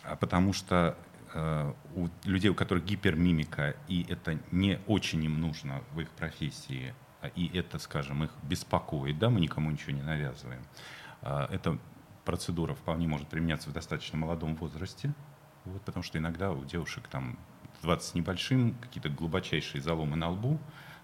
а 0.04 0.14
потому 0.14 0.52
что 0.52 0.96
у 1.34 2.08
людей, 2.24 2.50
у 2.50 2.54
которых 2.54 2.84
гипермимика, 2.84 3.76
и 3.88 4.04
это 4.08 4.38
не 4.50 4.80
очень 4.86 5.24
им 5.24 5.40
нужно 5.40 5.82
в 5.92 6.00
их 6.00 6.10
профессии, 6.10 6.94
а, 7.22 7.28
и 7.28 7.56
это, 7.56 7.78
скажем, 7.78 8.24
их 8.24 8.30
беспокоит, 8.42 9.18
да, 9.18 9.30
мы 9.30 9.40
никому 9.40 9.70
ничего 9.70 9.92
не 9.92 10.02
навязываем. 10.02 10.62
А, 11.22 11.48
эта 11.50 11.78
процедура 12.24 12.74
вполне 12.74 13.06
может 13.06 13.28
применяться 13.28 13.70
в 13.70 13.72
достаточно 13.72 14.18
молодом 14.18 14.56
возрасте, 14.56 15.14
вот, 15.64 15.80
потому 15.82 16.02
что 16.02 16.18
иногда 16.18 16.50
у 16.50 16.64
девушек 16.64 17.06
там 17.08 17.38
20 17.82 18.08
с 18.08 18.14
небольшим, 18.14 18.74
какие-то 18.80 19.08
глубочайшие 19.08 19.80
заломы 19.80 20.16
на 20.16 20.30
лбу, 20.30 20.58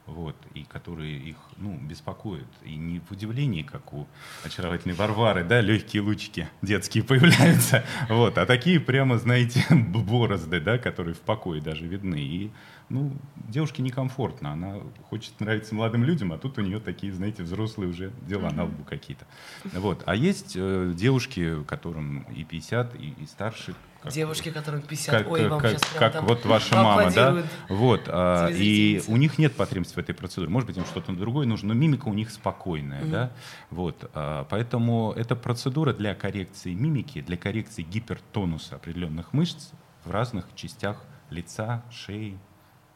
вот, 0.08 0.36
и 0.54 0.64
которые 0.64 1.16
их 1.16 1.36
ну, 1.56 1.76
беспокоят. 1.76 2.48
И 2.64 2.74
не 2.76 3.00
в 3.00 3.12
удивлении, 3.12 3.62
как 3.62 3.92
у 3.92 4.06
очаровательной 4.44 4.94
Варвары, 4.94 5.44
да, 5.44 5.60
легкие 5.60 6.02
лучики 6.02 6.48
детские 6.62 7.04
появляются, 7.04 7.84
вот, 8.08 8.38
а 8.38 8.46
такие 8.46 8.80
прямо, 8.80 9.18
знаете, 9.18 9.64
борозды, 9.70 10.60
да, 10.60 10.78
которые 10.78 11.14
в 11.14 11.20
покое 11.20 11.60
даже 11.60 11.86
видны. 11.86 12.20
И 12.20 12.50
ну, 12.88 13.12
девушке 13.36 13.82
некомфортно, 13.82 14.52
она 14.52 14.80
хочет 15.10 15.38
нравиться 15.40 15.74
молодым 15.74 16.04
людям, 16.04 16.32
а 16.32 16.38
тут 16.38 16.58
у 16.58 16.62
нее 16.62 16.80
такие, 16.80 17.12
знаете, 17.12 17.42
взрослые 17.42 17.90
уже 17.90 18.10
дела 18.26 18.50
на 18.50 18.64
лбу 18.64 18.82
какие-то. 18.84 19.26
Вот. 19.64 20.02
А 20.06 20.14
есть 20.14 20.54
э, 20.56 20.92
девушки, 20.94 21.62
которым 21.64 22.22
и 22.34 22.44
50, 22.44 22.94
и, 22.94 23.14
и 23.20 23.26
старше. 23.26 23.74
Как, 24.02 24.12
Девушки, 24.12 24.50
которым 24.52 24.82
50, 24.82 25.14
как, 25.14 25.30
ой, 25.32 25.48
вам 25.48 25.60
как, 25.60 25.72
сейчас 25.72 25.82
как 25.98 26.22
вот 26.22 26.44
ваша 26.44 26.76
мама, 26.76 27.10
да? 27.10 27.42
Вот, 27.68 28.02
а, 28.06 28.48
и 28.48 29.02
у 29.08 29.16
них 29.16 29.38
нет 29.38 29.56
потребности 29.56 29.94
в 29.94 29.98
этой 29.98 30.14
процедуре. 30.14 30.48
Может 30.48 30.68
быть, 30.68 30.76
им 30.76 30.84
что-то 30.84 31.12
другое 31.12 31.46
нужно, 31.46 31.68
но 31.68 31.74
мимика 31.74 32.06
у 32.06 32.14
них 32.14 32.30
спокойная, 32.30 33.02
mm-hmm. 33.02 33.10
да? 33.10 33.32
Вот, 33.70 34.08
а, 34.14 34.44
поэтому 34.44 35.12
эта 35.16 35.34
процедура 35.34 35.92
для 35.92 36.14
коррекции 36.14 36.74
мимики, 36.74 37.22
для 37.22 37.36
коррекции 37.36 37.82
гипертонуса 37.82 38.76
определенных 38.76 39.32
мышц 39.32 39.70
в 40.04 40.12
разных 40.12 40.46
частях 40.54 41.02
лица, 41.30 41.82
шеи, 41.90 42.38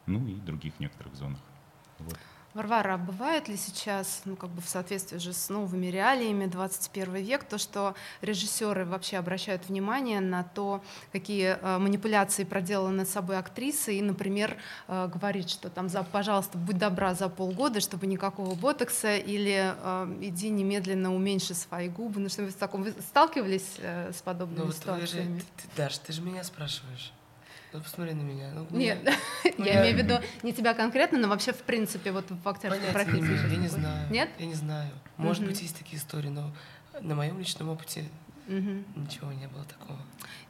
ну 0.05 0.25
и 0.25 0.35
других 0.35 0.79
некоторых 0.79 1.15
зонах. 1.15 1.39
Вот. 1.99 2.17
Варвара, 2.53 2.93
а 2.93 2.97
бывает 2.97 3.47
ли 3.47 3.57
сейчас, 3.57 4.21
ну, 4.25 4.35
как 4.35 4.49
бы 4.51 4.61
в 4.61 4.69
соответствии 4.69 5.17
же 5.17 5.33
с 5.33 5.49
новыми 5.49 5.87
реалиями 5.87 6.45
21 6.45 7.15
век, 7.15 7.43
то, 7.45 7.57
что 7.57 7.95
режиссеры 8.21 8.85
вообще 8.85 9.17
обращают 9.17 9.67
внимание 9.67 10.19
на 10.19 10.43
то, 10.43 10.83
какие 11.11 11.57
э, 11.59 11.77
манипуляции 11.79 12.43
проделаны 12.43 12.97
над 12.97 13.09
собой 13.09 13.37
актрисы, 13.37 13.97
и, 13.97 14.01
например, 14.01 14.57
э, 14.87 15.09
говорит, 15.13 15.49
что 15.49 15.69
там, 15.69 15.89
за, 15.89 16.03
пожалуйста, 16.03 16.57
будь 16.57 16.77
добра 16.77 17.15
за 17.15 17.27
полгода, 17.27 17.79
чтобы 17.79 18.05
никакого 18.05 18.53
ботокса, 18.53 19.17
или 19.17 19.73
э, 19.75 20.17
иди 20.21 20.49
немедленно 20.49 21.15
уменьши 21.15 21.55
свои 21.55 21.89
губы, 21.89 22.19
ну 22.19 22.29
что 22.29 22.43
вы 22.43 22.49
в 22.49 22.55
таком, 22.55 22.83
вы 22.83 22.93
сталкивались 23.09 23.77
э, 23.79 24.11
с 24.13 24.21
подобными 24.21 24.65
ну, 24.65 24.71
ситуациями? 24.71 25.39
Же, 25.39 25.45
ты, 25.57 25.63
Даш, 25.75 25.97
ты 25.97 26.13
же 26.13 26.21
меня 26.21 26.43
спрашиваешь. 26.43 27.11
Ну, 27.73 27.81
посмотри 27.81 28.13
на 28.13 28.21
меня. 28.21 28.51
Ну, 28.53 28.67
Нет, 28.69 28.99
ну, 29.57 29.65
я 29.65 29.81
имею 29.81 29.95
в 29.95 29.97
виду 29.97 30.19
не 30.43 30.53
тебя 30.53 30.73
конкретно, 30.73 31.17
но 31.17 31.27
вообще, 31.27 31.53
в 31.53 31.63
принципе, 31.63 32.11
вот 32.11 32.25
в 32.29 32.47
актерской 32.47 32.91
профессии. 32.91 33.51
Я 33.51 33.57
не 33.57 33.67
знаю. 33.67 34.11
Нет? 34.11 34.29
Я 34.37 34.45
не 34.45 34.53
знаю. 34.53 34.91
Может 35.17 35.45
быть, 35.45 35.61
есть 35.61 35.77
такие 35.77 35.97
истории, 35.97 36.29
но 36.29 36.51
на 37.01 37.15
моем 37.15 37.39
личном 37.39 37.69
опыте 37.69 38.05
Угу. 38.47 39.01
Ничего 39.01 39.31
не 39.31 39.47
было 39.47 39.63
такого. 39.65 39.99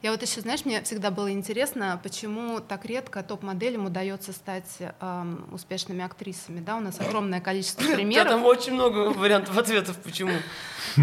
Я 0.04 0.10
вот 0.10 0.20
еще, 0.20 0.42
знаешь, 0.42 0.66
мне 0.66 0.82
всегда 0.82 1.10
было 1.10 1.32
интересно, 1.32 1.98
почему 2.02 2.60
так 2.60 2.84
редко 2.84 3.22
топ-моделям 3.22 3.86
удается 3.86 4.32
стать 4.32 4.76
эм, 5.00 5.48
успешными 5.50 6.04
актрисами. 6.04 6.60
Да, 6.60 6.76
у 6.76 6.80
нас 6.80 7.00
огромное 7.00 7.40
количество 7.40 7.82
примеров. 7.94 8.28
там 8.28 8.44
очень 8.44 8.74
много 8.74 9.14
вариантов 9.14 9.56
ответов, 9.56 9.96
почему. 10.02 10.32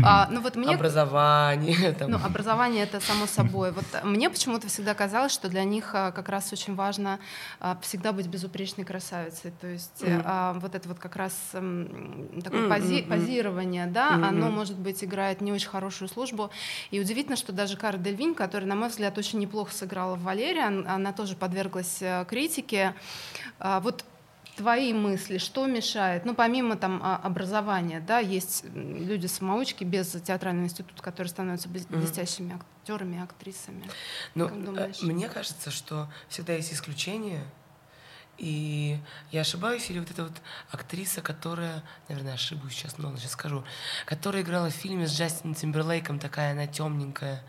А, 0.05 0.27
ну 0.29 0.39
вот 0.41 0.55
мне 0.55 0.75
образование. 0.75 1.91
Там. 1.99 2.11
Ну 2.11 2.17
образование 2.23 2.83
это 2.83 2.99
само 3.01 3.25
собой. 3.25 3.71
Вот 3.71 3.83
мне 4.03 4.29
почему-то 4.29 4.67
всегда 4.67 4.93
казалось, 4.93 5.33
что 5.33 5.49
для 5.49 5.63
них 5.63 5.95
а, 5.95 6.11
как 6.11 6.29
раз 6.29 6.53
очень 6.53 6.75
важно 6.75 7.19
а, 7.59 7.77
всегда 7.81 8.13
быть 8.13 8.27
безупречной 8.27 8.85
красавицей. 8.85 9.51
То 9.59 9.67
есть 9.67 10.01
вот 10.01 10.75
это 10.75 10.87
вот 10.87 10.99
как 10.99 11.15
раз 11.15 11.33
такое 11.51 11.63
mm-hmm. 11.63 12.69
пози- 12.69 13.07
позирование, 13.07 13.87
да, 13.87 14.11
mm-hmm. 14.11 14.27
оно 14.27 14.49
может 14.49 14.77
быть 14.77 15.03
играет 15.03 15.41
не 15.41 15.51
очень 15.51 15.69
хорошую 15.69 16.07
службу. 16.07 16.51
И 16.89 16.99
удивительно, 16.99 17.35
что 17.35 17.51
даже 17.51 17.77
Кара 17.77 17.97
Дельвинь, 17.97 18.35
которая, 18.35 18.67
на 18.67 18.75
мой 18.75 18.89
взгляд, 18.89 19.17
очень 19.17 19.39
неплохо 19.39 19.73
сыграла 19.73 20.15
в 20.15 20.23
Валерии, 20.23 20.61
она 20.61 21.13
тоже 21.13 21.35
подверглась 21.35 22.01
э, 22.01 22.25
критике. 22.27 22.95
А, 23.59 23.79
вот 23.79 24.03
твои 24.55 24.93
мысли, 24.93 25.37
что 25.37 25.65
мешает? 25.65 26.25
Ну, 26.25 26.33
помимо 26.33 26.75
там 26.75 26.99
а, 27.03 27.17
образования, 27.17 27.99
да, 28.05 28.19
есть 28.19 28.65
люди-самоучки 28.73 29.83
без 29.83 30.11
театрального 30.11 30.65
института, 30.65 31.01
которые 31.01 31.29
становятся 31.29 31.69
блестящими 31.69 32.59
актерами, 32.81 33.21
актрисами. 33.21 33.89
Ну, 34.35 34.47
э, 34.47 34.91
мне 35.01 35.29
кажется, 35.29 35.71
что 35.71 36.09
всегда 36.29 36.53
есть 36.53 36.73
исключения, 36.73 37.43
и 38.41 38.99
я 39.29 39.41
ошибаюсь, 39.41 39.87
или 39.91 39.99
вот 39.99 40.09
эта 40.09 40.23
вот 40.23 40.33
актриса, 40.71 41.21
которая, 41.21 41.83
наверное, 42.09 42.33
ошибусь 42.33 42.73
сейчас, 42.73 42.97
но 42.97 43.15
сейчас 43.15 43.33
скажу, 43.33 43.63
которая 44.07 44.41
играла 44.41 44.71
в 44.71 44.73
фильме 44.73 45.05
с 45.05 45.15
Джастином 45.15 45.53
Тимберлейком, 45.53 46.17
такая 46.17 46.53
она 46.53 46.65
темненькая, 46.65 47.43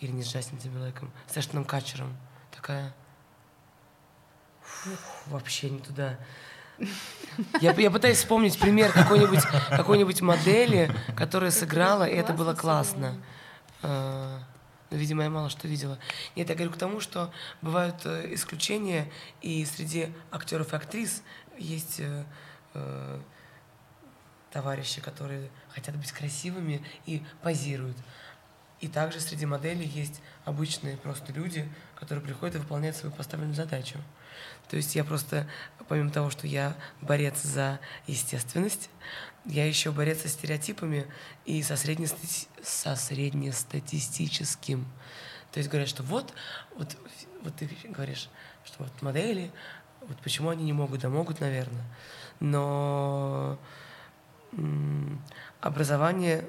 или 0.00 0.10
не 0.10 0.22
с 0.22 0.32
Джастином 0.32 0.58
Тимберлейком, 0.58 1.12
с 1.28 1.36
Эштоном 1.36 1.66
Катчером, 1.66 2.16
такая... 2.50 2.94
Фух, 4.62 5.26
вообще 5.26 5.68
не 5.68 5.80
туда. 5.80 6.18
Я, 7.60 7.72
я 7.72 7.90
пытаюсь 7.90 8.16
вспомнить 8.16 8.58
пример 8.58 8.92
какой-нибудь 8.92 9.42
какой 9.68 10.22
модели, 10.22 10.90
которая 11.14 11.50
сыграла, 11.50 12.08
и 12.08 12.14
это 12.14 12.32
было 12.32 12.54
классно. 12.54 13.20
Но, 14.90 14.96
видимо, 14.96 15.22
я 15.22 15.30
мало 15.30 15.50
что 15.50 15.68
видела. 15.68 15.98
Нет, 16.34 16.48
я 16.48 16.54
говорю 16.54 16.72
к 16.72 16.76
тому, 16.76 17.00
что 17.00 17.32
бывают 17.62 18.04
э, 18.04 18.34
исключения, 18.34 19.10
и 19.40 19.64
среди 19.64 20.12
актеров 20.32 20.72
и 20.72 20.76
актрис 20.76 21.22
есть 21.56 22.00
э, 22.00 22.24
э, 22.74 23.20
товарищи, 24.50 25.00
которые 25.00 25.48
хотят 25.72 25.96
быть 25.96 26.10
красивыми 26.10 26.84
и 27.06 27.22
позируют. 27.42 27.96
И 28.80 28.88
также 28.88 29.20
среди 29.20 29.46
моделей 29.46 29.86
есть 29.86 30.22
обычные 30.44 30.96
просто 30.96 31.32
люди, 31.32 31.70
которые 31.94 32.24
приходят 32.24 32.56
и 32.56 32.58
выполняют 32.58 32.96
свою 32.96 33.14
поставленную 33.14 33.54
задачу. 33.54 33.98
То 34.68 34.76
есть 34.76 34.94
я 34.94 35.04
просто, 35.04 35.46
помимо 35.88 36.10
того, 36.10 36.30
что 36.30 36.46
я 36.46 36.74
борец 37.00 37.42
за 37.42 37.78
естественность, 38.06 38.88
я 39.44 39.66
еще 39.66 39.90
борец 39.90 40.22
со 40.22 40.28
стереотипами 40.28 41.06
и 41.44 41.62
со, 41.62 41.76
среднестати... 41.76 42.46
со 42.62 42.96
среднестатистическим. 42.96 44.86
То 45.52 45.58
есть 45.58 45.70
говорят, 45.70 45.88
что 45.88 46.02
вот, 46.02 46.32
вот, 46.76 46.96
вот 47.42 47.54
ты 47.56 47.68
говоришь, 47.84 48.28
что 48.64 48.84
вот 48.84 49.02
модели, 49.02 49.50
вот 50.02 50.18
почему 50.18 50.50
они 50.50 50.64
не 50.64 50.72
могут, 50.72 51.00
да 51.00 51.08
могут, 51.08 51.40
наверное. 51.40 51.84
Но 52.38 53.58
образование 55.60 56.44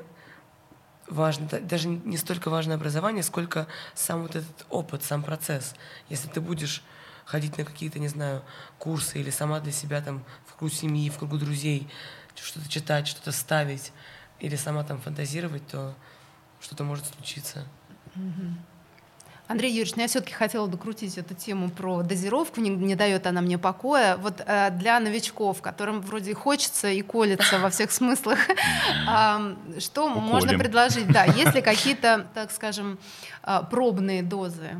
важно, 1.07 1.47
даже 1.47 1.87
не 1.87 2.17
столько 2.17 2.49
важно 2.49 2.75
образование, 2.75 3.23
сколько 3.23 3.67
сам 3.93 4.23
вот 4.23 4.35
этот 4.35 4.65
опыт, 4.69 5.03
сам 5.03 5.23
процесс. 5.23 5.75
Если 6.09 6.27
ты 6.27 6.41
будешь 6.41 6.83
ходить 7.25 7.57
на 7.57 7.65
какие-то, 7.65 7.99
не 7.99 8.07
знаю, 8.07 8.43
курсы 8.77 9.19
или 9.19 9.29
сама 9.29 9.59
для 9.59 9.71
себя 9.71 10.01
там 10.01 10.23
в 10.45 10.55
кругу 10.55 10.73
семьи, 10.73 11.09
в 11.09 11.17
кругу 11.17 11.37
друзей, 11.37 11.87
что-то 12.35 12.69
читать, 12.69 13.07
что-то 13.07 13.31
ставить, 13.31 13.91
или 14.39 14.55
сама 14.55 14.83
там 14.83 14.99
фантазировать, 14.99 15.65
то 15.67 15.93
что-то 16.59 16.83
может 16.83 17.05
случиться. 17.05 17.65
Андрей 19.51 19.69
Юрьевич, 19.71 19.95
ну 19.97 20.03
я 20.03 20.07
все-таки 20.07 20.33
хотела 20.33 20.65
докрутить 20.65 21.17
эту 21.17 21.33
тему 21.35 21.69
про 21.69 22.03
дозировку, 22.03 22.61
не, 22.61 22.69
не 22.69 22.95
дает 22.95 23.27
она 23.27 23.41
мне 23.41 23.57
покоя. 23.57 24.15
Вот 24.15 24.41
э, 24.45 24.69
для 24.71 24.97
новичков, 25.01 25.61
которым 25.61 25.99
вроде 25.99 26.33
хочется 26.33 26.87
и 26.87 27.01
колется 27.01 27.59
во 27.59 27.69
всех 27.69 27.91
смыслах, 27.91 28.39
что 29.79 30.07
можно 30.07 30.57
предложить? 30.57 31.11
Да, 31.11 31.25
есть 31.25 31.53
ли 31.53 31.61
какие-то, 31.61 32.27
так 32.33 32.49
скажем, 32.51 32.97
а, 33.43 33.63
пробные 33.63 34.23
дозы? 34.23 34.77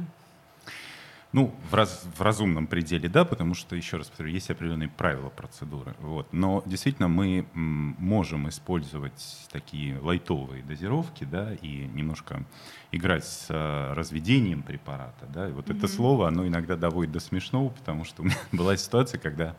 Ну, 1.34 1.56
в, 1.70 1.74
раз, 1.74 2.06
в 2.18 2.22
разумном 2.22 2.68
пределе, 2.68 3.08
да, 3.08 3.24
потому 3.24 3.54
что, 3.54 3.78
еще 3.78 3.96
раз 3.96 4.08
повторю, 4.10 4.30
есть 4.30 4.52
определенные 4.52 4.90
правила 4.90 5.30
процедуры. 5.30 5.96
Вот. 6.00 6.32
Но 6.34 6.62
действительно 6.66 7.08
мы 7.08 7.46
можем 7.54 8.50
использовать 8.50 9.48
такие 9.50 9.98
лайтовые 10.00 10.62
дозировки, 10.62 11.24
да, 11.24 11.54
и 11.54 11.86
немножко 11.88 12.44
играть 12.92 13.24
с 13.24 13.48
а, 13.50 13.94
разведением 13.96 14.62
препарата, 14.62 15.26
да. 15.34 15.48
И 15.48 15.54
вот 15.54 15.70
mm-hmm. 15.70 15.78
это 15.78 15.88
слово, 15.88 16.28
оно 16.28 16.46
иногда 16.46 16.76
доводит 16.76 17.14
до 17.14 17.22
смешного, 17.22 17.70
потому 17.70 18.04
что 18.04 18.24
у 18.24 18.26
меня 18.26 18.38
была 18.52 18.76
ситуация, 18.76 19.18
когда 19.18 19.56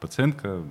пациентка, 0.00 0.64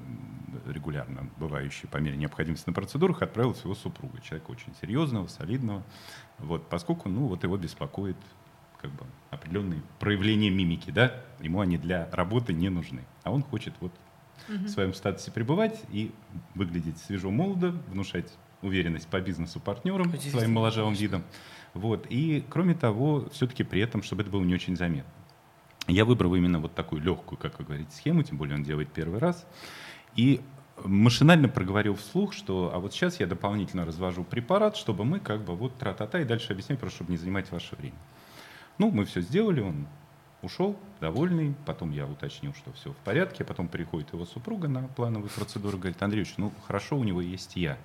регулярно 0.67 1.29
бывающая 1.37 1.87
по 1.87 1.97
мере 1.97 2.17
необходимости 2.17 2.67
на 2.67 2.73
процедурах, 2.73 3.21
отправила 3.21 3.53
своего 3.53 3.75
супруга, 3.75 4.19
человека 4.21 4.51
очень 4.51 4.75
серьезного, 4.81 5.27
солидного, 5.27 5.83
вот, 6.37 6.67
поскольку, 6.67 7.07
ну, 7.07 7.27
вот 7.27 7.43
его 7.43 7.55
беспокоит 7.55 8.17
как 8.83 8.91
бы 8.91 9.05
определенные 9.31 9.81
проявления 9.99 10.49
мимики, 10.49 10.91
да, 10.91 11.23
ему 11.39 11.61
они 11.61 11.77
для 11.77 12.09
работы 12.11 12.53
не 12.53 12.69
нужны. 12.69 13.05
А 13.23 13.31
он 13.31 13.41
хочет 13.41 13.73
вот 13.79 13.93
угу. 14.49 14.65
в 14.65 14.67
своем 14.67 14.93
статусе 14.93 15.31
пребывать 15.31 15.81
и 15.89 16.11
выглядеть 16.53 16.97
свежо 16.97 17.31
молодо, 17.31 17.71
внушать 17.87 18.31
уверенность 18.61 19.07
по 19.07 19.21
бизнесу 19.21 19.61
партнерам 19.61 20.13
своим 20.19 20.53
моложавым 20.53 20.93
видом. 20.93 21.23
Вот. 21.73 22.05
И 22.09 22.43
кроме 22.49 22.75
того, 22.75 23.29
все-таки 23.31 23.63
при 23.63 23.81
этом, 23.81 24.03
чтобы 24.03 24.21
это 24.23 24.31
было 24.31 24.43
не 24.43 24.53
очень 24.53 24.75
заметно. 24.75 25.11
Я 25.87 26.03
выбрал 26.05 26.35
именно 26.35 26.59
вот 26.59 26.75
такую 26.75 27.01
легкую, 27.01 27.39
как 27.39 27.59
вы 27.59 27.65
говорите, 27.65 27.91
схему, 27.91 28.23
тем 28.23 28.37
более 28.37 28.55
он 28.55 28.63
делает 28.63 28.91
первый 28.91 29.19
раз. 29.19 29.45
И 30.15 30.41
машинально 30.83 31.47
проговорил 31.47 31.95
вслух, 31.95 32.33
что 32.33 32.71
а 32.73 32.79
вот 32.79 32.93
сейчас 32.93 33.19
я 33.19 33.27
дополнительно 33.27 33.85
развожу 33.85 34.23
препарат, 34.23 34.75
чтобы 34.75 35.05
мы 35.05 35.19
как 35.19 35.43
бы 35.43 35.55
вот 35.55 35.77
тра-та-та 35.77 36.19
и 36.19 36.25
дальше 36.25 36.51
объяснять, 36.51 36.79
просто 36.79 36.97
чтобы 36.97 37.11
не 37.11 37.17
занимать 37.17 37.51
ваше 37.51 37.75
время. 37.75 37.95
Ну, 38.77 38.91
мы 38.91 39.05
все 39.05 39.21
сделали, 39.21 39.61
он 39.61 39.87
ушел, 40.41 40.77
довольный. 40.99 41.55
Потом 41.65 41.91
я 41.91 42.05
уточнил, 42.05 42.53
что 42.53 42.71
все 42.73 42.91
в 42.91 42.97
порядке. 42.97 43.43
Потом 43.43 43.67
приходит 43.67 44.13
его 44.13 44.25
супруга 44.25 44.67
на 44.67 44.87
плановую 44.87 45.29
процедуру, 45.29 45.77
говорит, 45.77 46.01
Андреевич, 46.01 46.35
ну 46.37 46.51
хорошо, 46.67 46.97
у 46.97 47.03
него 47.03 47.21
есть 47.21 47.55
я. 47.55 47.77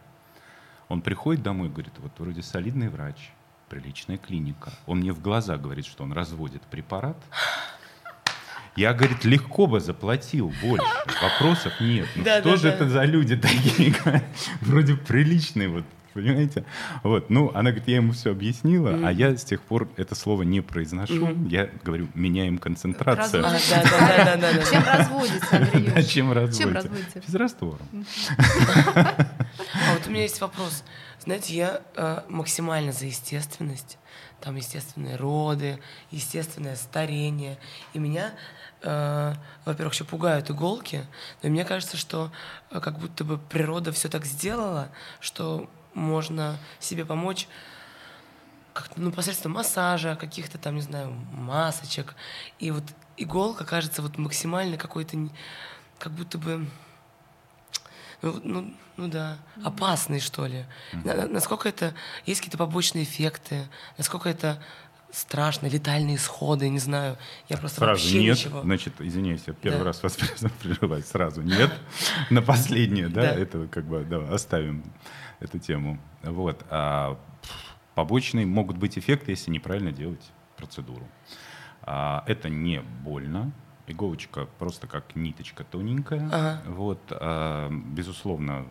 Он 0.88 1.02
приходит 1.02 1.42
домой, 1.42 1.68
говорит, 1.68 1.92
вот 1.98 2.12
вроде 2.18 2.42
солидный 2.42 2.88
врач, 2.88 3.30
приличная 3.68 4.16
клиника. 4.16 4.72
Он 4.86 4.98
мне 4.98 5.12
в 5.12 5.20
глаза 5.20 5.56
говорит, 5.58 5.86
что 5.86 6.04
он 6.04 6.12
разводит 6.12 6.62
препарат. 6.62 7.16
Я, 8.74 8.94
говорит, 8.94 9.24
легко 9.24 9.66
бы 9.66 9.80
заплатил 9.80 10.52
больше. 10.62 10.86
Вопросов 11.20 11.72
нет. 11.80 12.08
Ну, 12.14 12.22
да, 12.22 12.40
что 12.40 12.50
да, 12.50 12.56
же 12.56 12.62
да. 12.62 12.68
это 12.70 12.88
за 12.88 13.04
люди 13.04 13.36
такие? 13.36 13.92
Вроде 14.60 14.94
приличные 14.94 15.68
вот 15.68 15.84
понимаете? 16.14 16.64
Вот, 17.02 17.30
ну, 17.30 17.50
она 17.54 17.70
говорит, 17.70 17.88
я 17.88 17.96
ему 17.96 18.12
все 18.12 18.32
объяснила, 18.32 18.90
mm-hmm. 18.90 19.06
а 19.06 19.12
я 19.12 19.36
с 19.36 19.44
тех 19.44 19.60
пор 19.62 19.88
это 19.96 20.14
слово 20.14 20.42
не 20.42 20.60
произношу. 20.60 21.26
Mm-hmm. 21.26 21.48
Я 21.48 21.70
говорю, 21.82 22.08
меняем 22.14 22.58
концентрацию. 22.58 23.44
Чем 23.44 24.84
разводится, 24.84 25.56
Андрей 25.56 26.04
Чем 26.04 26.32
разводится? 26.32 27.20
Физраствором. 27.20 28.06
А 28.94 29.94
вот 29.94 30.06
у 30.06 30.10
меня 30.10 30.22
есть 30.22 30.40
вопрос. 30.40 30.84
Знаете, 31.20 31.54
я 31.54 31.82
э, 31.96 32.22
максимально 32.28 32.92
за 32.92 33.06
естественность. 33.06 33.98
Там 34.40 34.56
естественные 34.56 35.16
роды, 35.16 35.80
естественное 36.10 36.76
старение. 36.76 37.58
И 37.92 37.98
меня 37.98 38.32
Uh, 38.80 39.36
во-первых, 39.64 39.92
еще 39.92 40.04
пугают 40.04 40.50
иголки, 40.50 41.04
но 41.42 41.48
мне 41.48 41.64
кажется, 41.64 41.96
что 41.96 42.30
uh, 42.70 42.80
как 42.80 43.00
будто 43.00 43.24
бы 43.24 43.36
природа 43.36 43.90
все 43.90 44.08
так 44.08 44.24
сделала, 44.24 44.88
что 45.18 45.68
можно 45.98 46.58
себе 46.80 47.04
помочь 47.04 47.48
как-то, 48.72 49.00
ну, 49.00 49.10
посредством 49.10 49.52
массажа, 49.52 50.14
каких-то 50.14 50.56
там, 50.56 50.76
не 50.76 50.82
знаю, 50.82 51.10
масочек. 51.32 52.14
И 52.60 52.70
вот 52.70 52.84
иголка 53.16 53.64
кажется 53.64 54.02
вот 54.02 54.18
максимально 54.18 54.76
какой-то, 54.76 55.16
как 55.98 56.12
будто 56.12 56.38
бы, 56.38 56.68
ну, 58.22 58.40
ну, 58.44 58.74
ну 58.96 59.08
да, 59.08 59.38
опасный, 59.64 60.20
что 60.20 60.46
ли. 60.46 60.64
Насколько 60.92 61.68
это, 61.68 61.94
есть 62.24 62.40
какие-то 62.40 62.58
побочные 62.58 63.04
эффекты, 63.04 63.68
насколько 63.96 64.28
это 64.28 64.62
страшно, 65.10 65.66
летальные 65.66 66.16
исходы, 66.16 66.68
не 66.68 66.78
знаю. 66.78 67.16
Я 67.48 67.56
просто 67.56 67.78
сразу 67.78 67.92
вообще 67.92 68.22
нет. 68.22 68.36
ничего. 68.36 68.62
Значит, 68.62 69.00
извиняюсь, 69.00 69.42
я 69.46 69.54
первый 69.54 69.78
да. 69.78 69.84
раз 69.84 70.02
вас 70.02 70.16
прерываю. 70.62 71.02
Сразу 71.02 71.42
нет. 71.42 71.72
На 72.30 72.42
последнее, 72.42 73.08
да, 73.08 73.22
это 73.22 73.66
как 73.68 73.86
бы, 73.86 74.04
да, 74.04 74.18
оставим 74.32 74.84
эту 75.40 75.58
тему. 75.58 75.98
Вот. 76.22 76.64
А 76.70 77.18
побочные 77.94 78.46
могут 78.46 78.76
быть 78.76 78.98
эффекты, 78.98 79.32
если 79.32 79.50
неправильно 79.50 79.92
делать 79.92 80.30
процедуру. 80.56 81.06
А, 81.82 82.24
это 82.26 82.48
не 82.48 82.80
больно. 82.80 83.52
Иголочка 83.86 84.46
просто 84.58 84.86
как 84.86 85.16
ниточка 85.16 85.64
тоненькая. 85.64 86.26
Ага. 86.26 86.62
Вот, 86.66 87.00
а, 87.10 87.70
безусловно, 87.70 88.66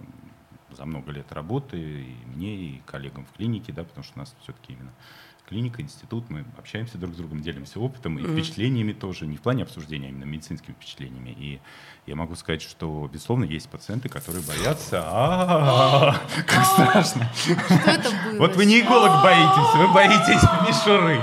за 0.70 0.86
много 0.86 1.12
лет 1.12 1.32
работы 1.32 1.78
и 1.78 2.16
мне, 2.26 2.56
и 2.56 2.82
коллегам 2.86 3.26
в 3.26 3.32
клинике, 3.36 3.74
да, 3.74 3.84
потому 3.84 4.04
что 4.04 4.14
у 4.16 4.20
нас 4.20 4.36
все-таки 4.42 4.74
именно 4.74 4.92
клиника, 5.48 5.82
институт, 5.82 6.30
мы 6.30 6.46
общаемся 6.58 6.98
друг 6.98 7.14
с 7.14 7.18
другом, 7.18 7.42
делимся 7.42 7.80
опытом 7.80 8.20
и 8.20 8.22
mm-hmm. 8.22 8.34
впечатлениями 8.34 8.94
тоже, 8.94 9.26
не 9.28 9.38
в 9.38 9.42
плане 9.42 9.64
обсуждения, 9.64 10.08
а 10.08 10.10
именно 10.10 10.26
медицинскими 10.26 10.74
впечатлениями. 10.74 11.30
И 11.30 11.60
я 12.06 12.16
могу 12.16 12.36
сказать, 12.36 12.62
что, 12.62 13.10
безусловно, 13.12 13.46
есть 13.46 13.70
пациенты, 13.70 14.10
которые 14.10 14.44
боятся. 14.44 15.02
А, 15.06 16.16
как 16.48 16.66
страшно. 16.66 17.30
Что 17.34 17.90
это 17.90 18.10
было? 18.26 18.40
Вот 18.40 18.56
вы 18.56 18.66
не 18.66 18.82
иголок 18.82 19.24
боитесь, 19.24 19.76
вы 19.76 19.94
боитесь 19.94 20.44
мишуры. 20.68 21.22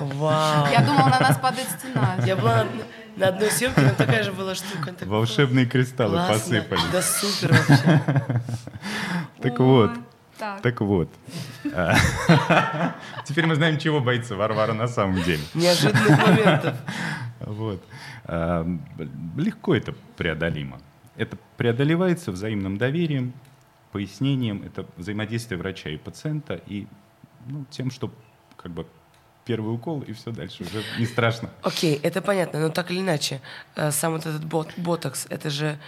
Вау. 0.00 0.66
Я 0.72 0.80
думала, 0.80 1.08
на 1.08 1.20
нас 1.20 1.38
падает 1.38 1.68
стена. 1.70 2.18
Я 2.26 2.36
была 2.36 2.66
на 3.16 3.28
одной 3.28 3.50
съемке, 3.50 3.80
но 3.80 3.90
такая 3.90 4.22
же 4.24 4.32
была 4.32 4.54
штука. 4.54 4.94
Волшебные 5.02 5.66
кристаллы 5.66 6.18
посыпались. 6.28 6.82
Да 6.92 7.02
супер 7.02 7.52
вообще. 7.52 8.42
Так 9.40 9.58
вот. 9.60 9.92
Так, 10.38 10.62
так 10.62 10.80
вот. 10.80 11.08
А, 11.74 11.96
теперь 13.24 13.46
мы 13.46 13.56
знаем, 13.56 13.78
чего 13.78 14.00
боится 14.00 14.36
Варвара 14.36 14.72
на 14.72 14.86
самом 14.86 15.22
деле. 15.22 15.42
Неожиданных 15.54 16.26
моментов. 16.26 16.76
Вот. 17.40 17.82
А, 18.24 18.66
легко 19.36 19.74
это 19.74 19.94
преодолимо. 20.16 20.80
Это 21.16 21.36
преодолевается 21.56 22.30
взаимным 22.30 22.78
доверием, 22.78 23.32
пояснением, 23.90 24.62
это 24.62 24.86
взаимодействие 24.96 25.58
врача 25.58 25.90
и 25.90 25.96
пациента, 25.96 26.60
и 26.66 26.86
ну, 27.46 27.64
тем, 27.70 27.90
что 27.90 28.12
как 28.56 28.70
бы 28.72 28.86
первый 29.44 29.74
укол, 29.74 30.02
и 30.02 30.12
все 30.12 30.30
дальше 30.30 30.62
уже 30.62 30.84
не 30.98 31.06
страшно. 31.06 31.50
Окей, 31.62 31.96
okay, 31.96 32.00
это 32.02 32.20
понятно, 32.20 32.60
но 32.60 32.68
так 32.68 32.90
или 32.90 33.00
иначе, 33.00 33.40
э, 33.76 33.90
сам 33.90 34.12
вот 34.12 34.26
этот 34.26 34.44
бот, 34.44 34.72
ботокс, 34.76 35.26
это 35.30 35.48
же... 35.48 35.78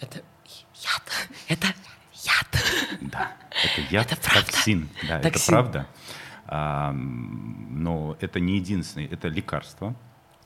Это 0.00 0.22
яд. 0.74 1.02
Это 1.48 1.66
яд. 2.24 3.00
Да, 3.00 3.32
это 3.64 3.80
яд, 3.90 4.12
это 4.12 4.30
токсин. 4.30 4.88
Да, 5.08 5.20
токсин. 5.20 5.28
это 5.28 5.46
правда. 5.46 5.86
А, 6.46 6.92
но 6.92 8.16
это 8.20 8.40
не 8.40 8.56
единственное, 8.56 9.06
это 9.06 9.28
лекарство, 9.28 9.94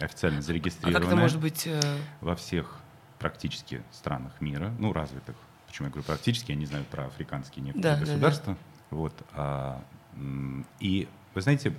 официально 0.00 0.42
зарегистрированное. 0.42 0.98
А 0.98 1.02
как 1.02 1.12
это 1.12 1.20
может 1.20 1.40
быть? 1.40 1.66
Э... 1.66 1.80
Во 2.20 2.34
всех 2.34 2.80
практически 3.18 3.82
странах 3.92 4.40
мира, 4.40 4.74
ну, 4.78 4.92
развитых. 4.92 5.36
Почему 5.68 5.86
я 5.86 5.92
говорю 5.92 6.04
практически, 6.04 6.50
я 6.50 6.56
не 6.56 6.66
знаю 6.66 6.84
про 6.90 7.06
африканские 7.06 7.64
некоторые 7.64 7.94
да, 7.94 8.00
государства. 8.00 8.54
Да, 8.54 8.58
да. 8.90 8.96
Вот. 8.96 9.22
А, 9.32 9.84
и 10.80 11.08
вы 11.34 11.40
знаете, 11.40 11.72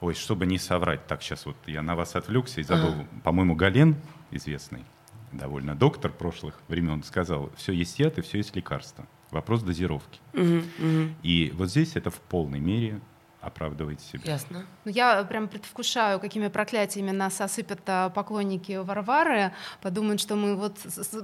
ой, 0.00 0.14
чтобы 0.14 0.46
не 0.46 0.58
соврать, 0.58 1.06
так 1.06 1.22
сейчас 1.22 1.46
вот 1.46 1.56
я 1.66 1.82
на 1.82 1.96
вас 1.96 2.14
отвлекся 2.14 2.60
и 2.60 2.64
забыл, 2.64 2.92
ага. 2.92 3.06
по-моему, 3.24 3.54
Гален, 3.54 3.96
известный, 4.30 4.84
довольно 5.32 5.74
доктор 5.74 6.10
прошлых 6.10 6.60
времен 6.68 7.02
сказал, 7.02 7.50
все 7.56 7.72
есть 7.72 7.98
яд 7.98 8.18
и 8.18 8.22
все 8.22 8.38
есть 8.38 8.54
лекарство. 8.56 9.06
Вопрос 9.30 9.62
дозировки. 9.62 10.20
Мгм, 10.32 10.64
мгм. 10.78 11.14
И 11.22 11.52
вот 11.54 11.70
здесь 11.70 11.94
это 11.94 12.10
в 12.10 12.20
полной 12.20 12.58
мере 12.58 13.00
оправдывает 13.40 14.00
себя. 14.00 14.32
Ясно. 14.32 14.66
Ну, 14.84 14.90
Я 14.90 15.24
прям 15.24 15.48
предвкушаю, 15.48 16.20
какими 16.20 16.48
проклятиями 16.48 17.10
нас 17.10 17.40
осыпят 17.40 17.80
а, 17.86 18.10
поклонники 18.10 18.72
Варвары. 18.76 19.52
Подумают, 19.80 20.20
что 20.20 20.36
мы 20.36 20.56
вот 20.56 20.78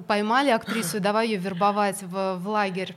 поймали 0.07 0.51
актрису 0.51 1.01
давай 1.01 1.29
ее 1.29 1.39
вербовать 1.39 2.03
в, 2.03 2.37
в 2.37 2.49
лагерь. 2.49 2.97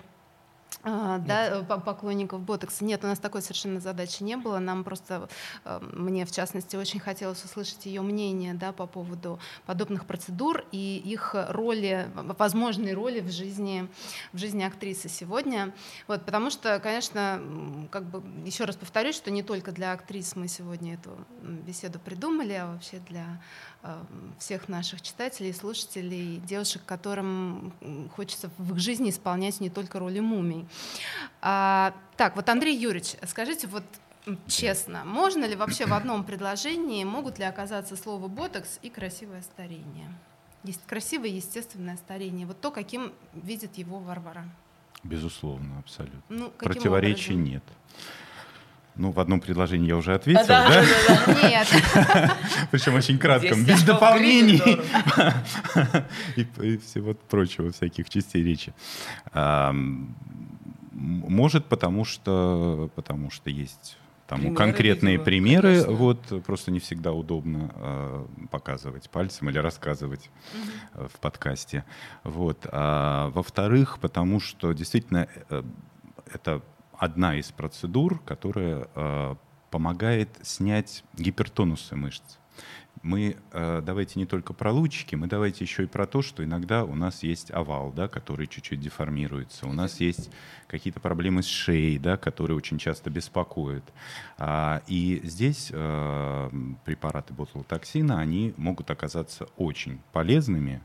А, 0.81 1.17
да, 1.17 1.65
по- 1.67 1.79
поклонников 1.79 2.41
ботокса. 2.41 2.85
Нет, 2.85 3.03
у 3.03 3.07
нас 3.07 3.19
такой 3.19 3.41
совершенно 3.41 3.81
задачи 3.81 4.23
не 4.23 4.37
было. 4.37 4.59
Нам 4.59 4.85
просто, 4.85 5.27
э, 5.65 5.79
мне 5.93 6.25
в 6.25 6.31
частности, 6.31 6.77
очень 6.77 7.01
хотелось 7.01 7.43
услышать 7.43 7.85
ее 7.85 8.01
мнение 8.01 8.53
да, 8.53 8.71
по 8.71 8.87
поводу 8.87 9.39
подобных 9.65 10.05
процедур 10.05 10.63
и 10.71 10.97
их 10.97 11.35
роли, 11.49 12.09
возможной 12.15 12.93
роли 12.93 13.19
в 13.19 13.29
жизни, 13.29 13.89
в 14.31 14.37
жизни 14.37 14.63
актрисы 14.63 15.09
сегодня. 15.09 15.73
Вот, 16.07 16.23
потому 16.23 16.49
что, 16.49 16.79
конечно, 16.79 17.41
как 17.91 18.05
бы 18.05 18.23
еще 18.45 18.63
раз 18.63 18.77
повторюсь, 18.77 19.15
что 19.15 19.31
не 19.31 19.43
только 19.43 19.73
для 19.73 19.91
актрис 19.91 20.37
мы 20.37 20.47
сегодня 20.47 20.93
эту 20.93 21.11
беседу 21.41 21.99
придумали, 21.99 22.53
а 22.53 22.71
вообще 22.71 22.99
для 23.09 23.41
э, 23.83 24.01
всех 24.37 24.69
наших 24.69 25.01
читателей, 25.01 25.53
слушателей, 25.53 26.37
девушек, 26.37 26.83
которым 26.85 27.73
хочется 28.15 28.49
в 28.57 28.75
их 28.75 28.79
жизни 28.79 29.09
исполнять 29.09 29.59
не 29.59 29.69
только 29.69 29.99
роли 29.99 30.21
мумий. 30.21 30.68
А, 31.41 31.93
так, 32.17 32.35
вот 32.35 32.49
Андрей 32.49 32.75
Юрьевич, 32.77 33.15
скажите, 33.27 33.67
вот 33.67 33.83
честно, 34.47 35.03
можно 35.05 35.45
ли 35.45 35.55
вообще 35.55 35.85
в 35.85 35.93
одном 35.93 36.23
предложении, 36.23 37.03
могут 37.03 37.39
ли 37.39 37.45
оказаться 37.45 37.95
слово 37.95 38.27
ботокс 38.27 38.79
и 38.81 38.89
красивое 38.89 39.41
старение? 39.41 40.13
Есть 40.63 40.81
красивое 40.85 41.29
естественное 41.29 41.95
старение. 41.95 42.45
Вот 42.45 42.59
то, 42.59 42.71
каким 42.71 43.13
видит 43.33 43.77
его 43.77 43.99
Варвара. 43.99 44.43
Безусловно, 45.03 45.79
абсолютно. 45.79 46.21
Ну, 46.27 46.49
Противоречий 46.49 47.33
образом? 47.33 47.43
нет. 47.43 47.63
Ну, 48.95 49.11
в 49.11 49.19
одном 49.21 49.39
предложении 49.39 49.87
я 49.87 49.95
уже 49.95 50.13
ответил, 50.13 50.41
А, 50.41 50.45
да, 50.45 50.67
да? 50.67 50.81
да, 50.81 50.87
да, 51.07 51.33
да. 51.33 51.49
Нет. 51.49 51.67
Причем 52.71 52.95
очень 52.95 53.17
кратком, 53.17 53.63
без 53.63 53.81
дополнений 53.83 54.61
и 56.35 56.77
всего 56.79 57.13
прочего, 57.13 57.71
всяких 57.71 58.09
частей 58.09 58.43
речи. 58.43 58.73
Может, 60.99 61.65
потому 61.65 62.03
что, 62.03 62.89
потому 62.95 63.31
что 63.31 63.49
есть 63.49 63.97
тому 64.27 64.43
Примеры, 64.43 64.57
конкретные 64.57 65.13
видимо, 65.13 65.25
примеры, 65.25 65.73
конечно. 65.75 65.93
вот 65.93 66.43
просто 66.45 66.71
не 66.71 66.79
всегда 66.79 67.13
удобно 67.13 67.71
э, 67.73 68.25
показывать 68.51 69.09
пальцем 69.09 69.49
или 69.49 69.57
рассказывать 69.57 70.29
э, 70.93 71.07
в 71.11 71.19
подкасте. 71.19 71.83
Вот. 72.23 72.67
А, 72.71 73.29
во-вторых, 73.29 73.97
потому 73.99 74.39
что 74.39 74.73
действительно 74.73 75.27
э, 75.49 75.63
это 76.31 76.61
одна 76.93 77.37
из 77.37 77.51
процедур, 77.51 78.19
которая 78.19 78.87
э, 78.93 79.35
помогает 79.71 80.29
снять 80.43 81.03
гипертонусы 81.17 81.95
мышц. 81.95 82.38
Мы 83.01 83.37
э, 83.51 83.81
давайте 83.85 84.19
не 84.19 84.25
только 84.25 84.53
про 84.53 84.71
лучики, 84.71 85.15
мы 85.15 85.27
давайте 85.27 85.63
еще 85.63 85.83
и 85.83 85.87
про 85.87 86.05
то, 86.05 86.21
что 86.21 86.43
иногда 86.43 86.83
у 86.83 86.95
нас 86.95 87.23
есть 87.23 87.51
овал, 87.51 87.93
да, 87.93 88.07
который 88.07 88.47
чуть-чуть 88.47 88.79
деформируется. 88.79 89.67
У 89.67 89.73
нас 89.73 89.99
есть 89.99 90.29
какие-то 90.67 90.99
проблемы 90.99 91.41
с 91.41 91.47
шеей, 91.47 91.97
да, 91.97 92.17
которые 92.17 92.57
очень 92.57 92.77
часто 92.77 93.09
беспокоят. 93.09 93.83
А, 94.37 94.81
и 94.87 95.21
здесь 95.23 95.69
э, 95.71 96.49
препараты 96.83 97.33
ботулотоксина, 97.33 98.19
они 98.19 98.53
могут 98.57 98.91
оказаться 98.91 99.47
очень 99.55 99.99
полезными 100.11 100.81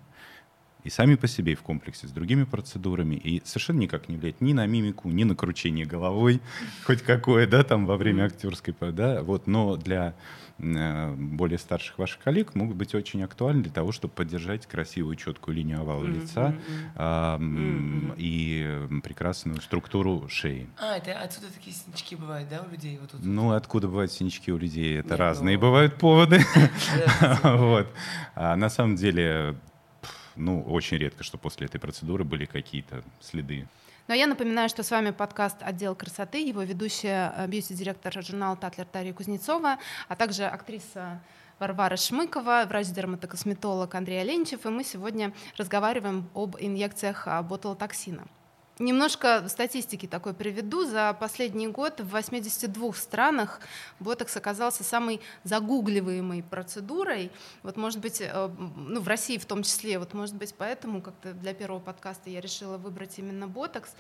и 0.85 0.91
сами 0.91 1.15
по 1.15 1.27
себе, 1.27 1.53
и 1.53 1.55
в 1.55 1.63
комплексе 1.63 2.07
с 2.07 2.11
другими 2.11 2.45
процедурами, 2.45 3.15
и 3.17 3.43
совершенно 3.45 3.79
никак 3.81 4.09
не 4.11 4.17
влияет 4.19 4.41
ни 4.43 4.53
на 4.53 4.67
мимику, 4.67 5.09
ни 5.09 5.25
на 5.25 5.35
кручение 5.35 5.87
головой, 5.87 6.41
хоть 6.85 7.03
какое, 7.03 7.47
да, 7.47 7.65
там 7.65 7.87
во 7.87 7.97
время 7.97 8.25
актерской, 8.27 8.75
да, 8.93 9.23
вот, 9.23 9.47
но 9.47 9.77
для 9.77 10.15
э, 10.59 11.15
более 11.15 11.59
старших 11.59 11.99
ваших 11.99 12.19
коллег 12.23 12.55
могут 12.55 12.77
быть 12.77 12.95
очень 12.95 13.23
актуальны 13.23 13.63
для 13.63 13.73
того, 13.73 13.93
чтобы 13.93 14.13
поддержать 14.13 14.67
красивую, 14.67 15.17
четкую 15.17 15.57
линию 15.57 15.81
овала 15.81 16.05
Мгм, 16.05 16.13
лица 16.21 16.55
м, 16.97 18.05
Мгм. 18.09 18.15
и 18.19 19.01
прекрасную 19.03 19.63
структуру 19.63 20.29
шеи. 20.29 20.69
А, 20.79 20.99
это 20.99 21.13
отсюда 21.19 21.47
такие 21.53 21.75
синячки 21.75 22.15
бывают, 22.15 22.49
да, 22.51 22.63
у 22.63 22.71
людей? 22.71 22.99
Вот 23.01 23.11
тут. 23.11 23.25
Ну, 23.25 23.53
откуда 23.53 23.89
бывают 23.89 24.13
синячки 24.13 24.53
у 24.53 24.59
людей? 24.59 24.99
Это 24.99 25.11
Нет, 25.11 25.19
разные 25.19 25.57
ну- 25.57 25.63
бывают 25.63 25.97
поводы. 25.97 26.41
Вот. 27.43 27.89
А 28.35 28.55
на 28.57 28.69
самом 28.69 28.97
деле, 28.97 29.57
ну, 30.37 30.63
очень 30.63 30.99
редко, 30.99 31.23
что 31.23 31.39
после 31.39 31.67
этой 31.67 31.79
процедуры 31.79 32.25
были 32.25 32.45
какие-то 32.45 33.03
следы. 33.21 33.67
Но 34.07 34.15
я 34.15 34.27
напоминаю, 34.27 34.69
что 34.69 34.83
с 34.83 34.91
вами 34.91 35.11
подкаст 35.13 35.57
«Отдел 35.63 35.95
красоты», 35.95 36.47
его 36.47 36.63
ведущая 36.63 37.33
э, 37.37 37.47
бьюти-директор 37.47 38.23
журнала 38.23 38.55
«Татлер» 38.57 38.87
Тарья 38.87 39.15
Кузнецова, 39.15 39.79
а 40.09 40.17
также 40.17 40.45
актриса 40.45 41.23
Варвара 41.59 41.97
Шмыкова, 41.97 42.67
врач-дерматокосметолог 42.69 43.95
Андрей 43.95 44.21
Оленичев, 44.21 44.67
и 44.67 44.69
мы 44.69 44.85
сегодня 44.85 45.33
разговариваем 45.57 46.29
об 46.35 46.57
инъекциях 46.59 47.27
а, 47.27 47.43
ботулотоксина. 47.43 48.27
Немножко 48.81 49.45
статистики 49.49 50.07
такой 50.07 50.35
приведу. 50.35 50.85
За 50.85 51.17
последний 51.19 51.69
год 51.69 52.01
в 52.01 52.09
82 52.11 52.93
странах 52.95 53.61
ботокс 54.01 54.37
оказался 54.37 54.83
самой 54.83 55.21
загугливаемой 55.45 56.43
процедурой. 56.43 57.31
Вот, 57.63 57.77
может 57.77 58.01
быть, 58.01 58.21
э, 58.21 58.51
ну, 58.77 59.01
в 59.01 59.07
России 59.07 59.39
в 59.39 59.47
том 59.47 59.63
числе, 59.63 60.01
вот, 60.01 60.13
может 60.13 60.35
быть, 60.35 60.57
поэтому 60.59 61.03
как-то 61.03 61.33
для 61.35 61.55
первого 61.55 61.79
подкаста 61.79 62.31
я 62.31 62.41
решила 62.41 62.77
выбрать 62.77 63.17
именно 63.21 63.47
ботокс. 63.47 63.95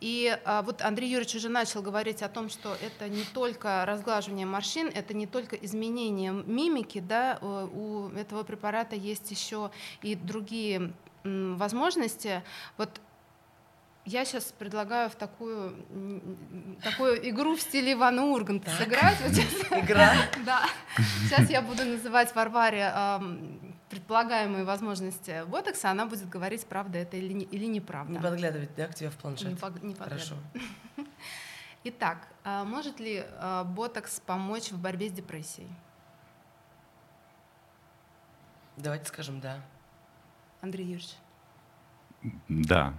И 0.00 0.36
а, 0.44 0.62
вот 0.62 0.82
Андрей 0.82 1.08
Юрьевич 1.08 1.36
уже 1.36 1.48
начал 1.48 1.80
говорить 1.80 2.22
о 2.22 2.28
том, 2.28 2.48
что 2.48 2.76
это 2.82 3.08
не 3.08 3.22
только 3.32 3.84
разглаживание 3.86 4.44
морщин, 4.44 4.88
это 4.88 5.14
не 5.14 5.28
только 5.28 5.54
изменение 5.54 6.32
мимики, 6.32 6.98
да, 6.98 7.38
э, 7.40 7.68
у 7.72 8.08
этого 8.08 8.42
препарата 8.42 8.96
есть 8.96 9.30
еще 9.30 9.70
и 10.02 10.16
другие 10.16 10.92
возможности. 11.22 12.42
Вот 12.76 13.00
я 14.06 14.24
сейчас 14.24 14.44
предлагаю 14.52 15.10
в 15.10 15.14
такую, 15.16 15.84
такую 16.82 17.28
игру 17.30 17.56
в 17.56 17.60
стиле 17.60 17.92
Ивана 17.92 18.24
Урганта 18.24 18.70
сыграть. 18.70 19.20
Вот 19.20 19.34
сейчас- 19.34 19.72
Игра. 19.84 20.12
Да. 20.46 20.64
Сейчас 21.24 21.50
я 21.50 21.60
буду 21.60 21.84
называть 21.84 22.34
Варваре 22.34 22.90
ам, 22.94 23.60
предполагаемые 23.90 24.64
возможности 24.64 25.44
ботокса, 25.46 25.90
она 25.90 26.06
будет 26.06 26.28
говорить, 26.28 26.66
правда 26.66 26.98
это 26.98 27.16
или, 27.16 27.32
не- 27.32 27.44
или 27.44 27.66
неправда. 27.66 28.12
Не 28.12 28.18
подглядывать, 28.20 28.74
да, 28.76 28.86
к 28.88 28.94
тебе 28.94 29.10
в 29.10 29.16
планшет? 29.16 29.48
Не 29.48 29.54
пог- 29.56 29.82
не. 29.82 29.94
Хорошо. 29.94 30.34
Итак, 31.84 32.26
а 32.44 32.64
может 32.64 32.98
ли 33.00 33.24
а, 33.38 33.62
ботокс 33.64 34.20
помочь 34.20 34.70
в 34.72 34.78
борьбе 34.80 35.08
с 35.08 35.12
депрессией? 35.12 35.68
Давайте 38.76 39.06
скажем 39.06 39.40
да. 39.40 39.60
Андрей 40.60 40.84
Юрьевич? 40.84 41.14
Да, 42.48 42.92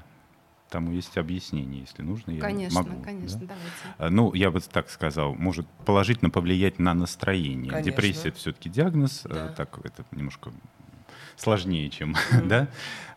тому 0.69 0.91
есть 0.91 1.17
объяснение, 1.17 1.81
если 1.81 2.01
нужно. 2.01 2.31
Я 2.31 2.41
конечно, 2.41 2.83
могу, 2.83 3.01
конечно, 3.03 3.39
да. 3.39 3.55
давайте. 3.55 3.95
А, 3.97 4.09
Ну, 4.09 4.33
я 4.33 4.51
бы 4.51 4.59
так 4.59 4.89
сказал, 4.89 5.33
может 5.35 5.67
положительно 5.85 6.29
повлиять 6.29 6.79
на 6.79 6.93
настроение. 6.93 7.71
Конечно. 7.71 7.91
Депрессия 7.91 8.29
это 8.29 8.37
все-таки 8.37 8.69
диагноз, 8.69 9.25
э, 9.25 9.29
Да. 9.29 9.47
так 9.49 9.79
это 9.83 10.03
немножко 10.11 10.51
сложнее, 11.35 11.89
чем, 11.89 12.15
Мгм. 12.31 12.47
да. 12.47 12.67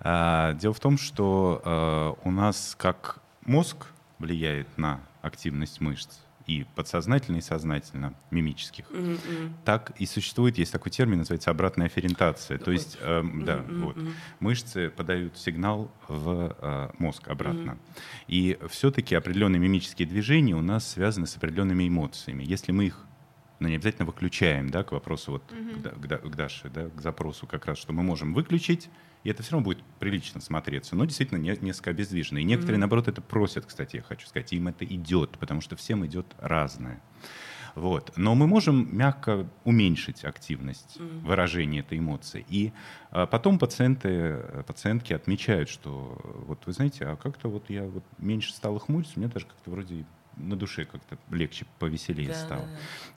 А, 0.01 0.55
дело 0.55 0.75
в 0.75 0.81
том, 0.81 0.99
что 0.99 1.61
э, 1.65 2.29
у 2.29 2.31
нас 2.31 2.75
как 2.79 3.19
мозг 3.45 3.87
влияет 4.19 4.79
на 4.79 5.01
активность 5.23 5.81
мышц 5.81 6.19
и 6.47 6.65
подсознательно, 6.75 7.37
и 7.37 7.41
сознательно, 7.41 8.15
мимических, 8.31 8.91
мгм. 8.91 9.57
так 9.65 9.93
и 9.99 10.07
существует, 10.07 10.59
есть 10.59 10.73
такой 10.73 10.91
термин, 10.91 11.19
называется 11.19 11.51
обратная 11.51 11.87
афферентация. 11.87 12.59
То 12.59 12.71
Ой. 12.71 12.77
есть, 12.77 12.99
эм, 13.01 13.45
да, 13.45 13.59
Мгм, 13.59 13.85
вот 13.87 13.97
мышцы 14.41 14.91
подают 14.91 15.37
сигнал 15.37 15.93
в 16.09 16.57
э, 16.61 16.91
мозг 16.99 17.29
обратно. 17.29 17.79
И 18.27 18.59
все-таки 18.69 19.15
определенные 19.15 19.61
мимические 19.61 20.09
движения 20.09 20.55
у 20.57 20.63
нас 20.63 20.89
связаны 20.93 21.27
с 21.27 21.37
определенными 21.37 21.87
эмоциями. 21.89 22.43
Если 22.45 22.73
мы 22.73 22.87
их 22.87 23.07
ну, 23.59 23.69
не 23.69 23.75
обязательно 23.75 24.07
выключаем, 24.07 24.71
да, 24.71 24.83
к 24.85 24.93
вопросу 24.93 25.33
вот 25.33 25.45
к, 25.53 25.83
Да- 25.83 25.91
к 25.91 26.07
Да- 26.07 26.17
к 26.19 26.35
Даше, 26.35 26.71
да, 26.71 26.89
к 26.89 27.01
запросу 27.01 27.47
как 27.47 27.67
раз, 27.67 27.77
что 27.79 27.93
мы 27.93 28.03
можем 28.03 28.33
выключить, 28.33 28.89
и 29.23 29.31
это 29.31 29.43
все 29.43 29.53
равно 29.53 29.65
будет 29.65 29.85
прилично 29.99 30.41
смотреться, 30.41 30.97
но 30.97 31.05
действительно 31.05 31.39
не- 31.39 31.57
несколько 31.61 31.91
обездвижено. 31.91 32.41
И 32.41 32.45
некоторые, 32.45 32.77
Мгм. 32.77 32.81
наоборот, 32.81 33.09
это 33.09 33.21
просят, 33.21 33.67
кстати, 33.67 33.97
я 33.97 34.03
хочу 34.03 34.27
сказать, 34.27 34.53
им 34.53 34.69
это 34.69 34.85
идет, 34.85 35.39
потому 35.39 35.61
что 35.61 35.77
всем 35.77 36.07
идет 36.07 36.35
разное. 36.39 37.03
Вот. 37.75 38.13
Но 38.17 38.35
мы 38.35 38.47
можем 38.47 38.97
мягко 38.97 39.49
уменьшить 39.65 40.25
активность 40.25 40.99
Мгм. 40.99 41.21
выражения 41.21 41.81
этой 41.81 41.99
эмоции. 41.99 42.45
И 42.49 42.73
а, 43.11 43.27
потом 43.27 43.59
пациенты, 43.59 44.65
пациентки 44.67 45.13
отмечают, 45.13 45.69
что 45.69 46.21
вот 46.47 46.67
вы 46.67 46.73
знаете, 46.73 47.05
а 47.05 47.17
как-то 47.17 47.49
вот 47.49 47.71
я 47.71 47.85
вот 47.85 48.05
меньше 48.19 48.53
стала 48.53 48.81
хмуриться, 48.81 49.19
мне 49.19 49.29
даже 49.29 49.47
как-то 49.47 49.71
вроде 49.71 50.07
на 50.37 50.57
душе 50.57 50.85
как-то 50.87 51.19
легче, 51.31 51.67
повеселее 51.79 52.29
Да, 52.29 52.35
стало. 52.35 52.63
да, 52.63 52.69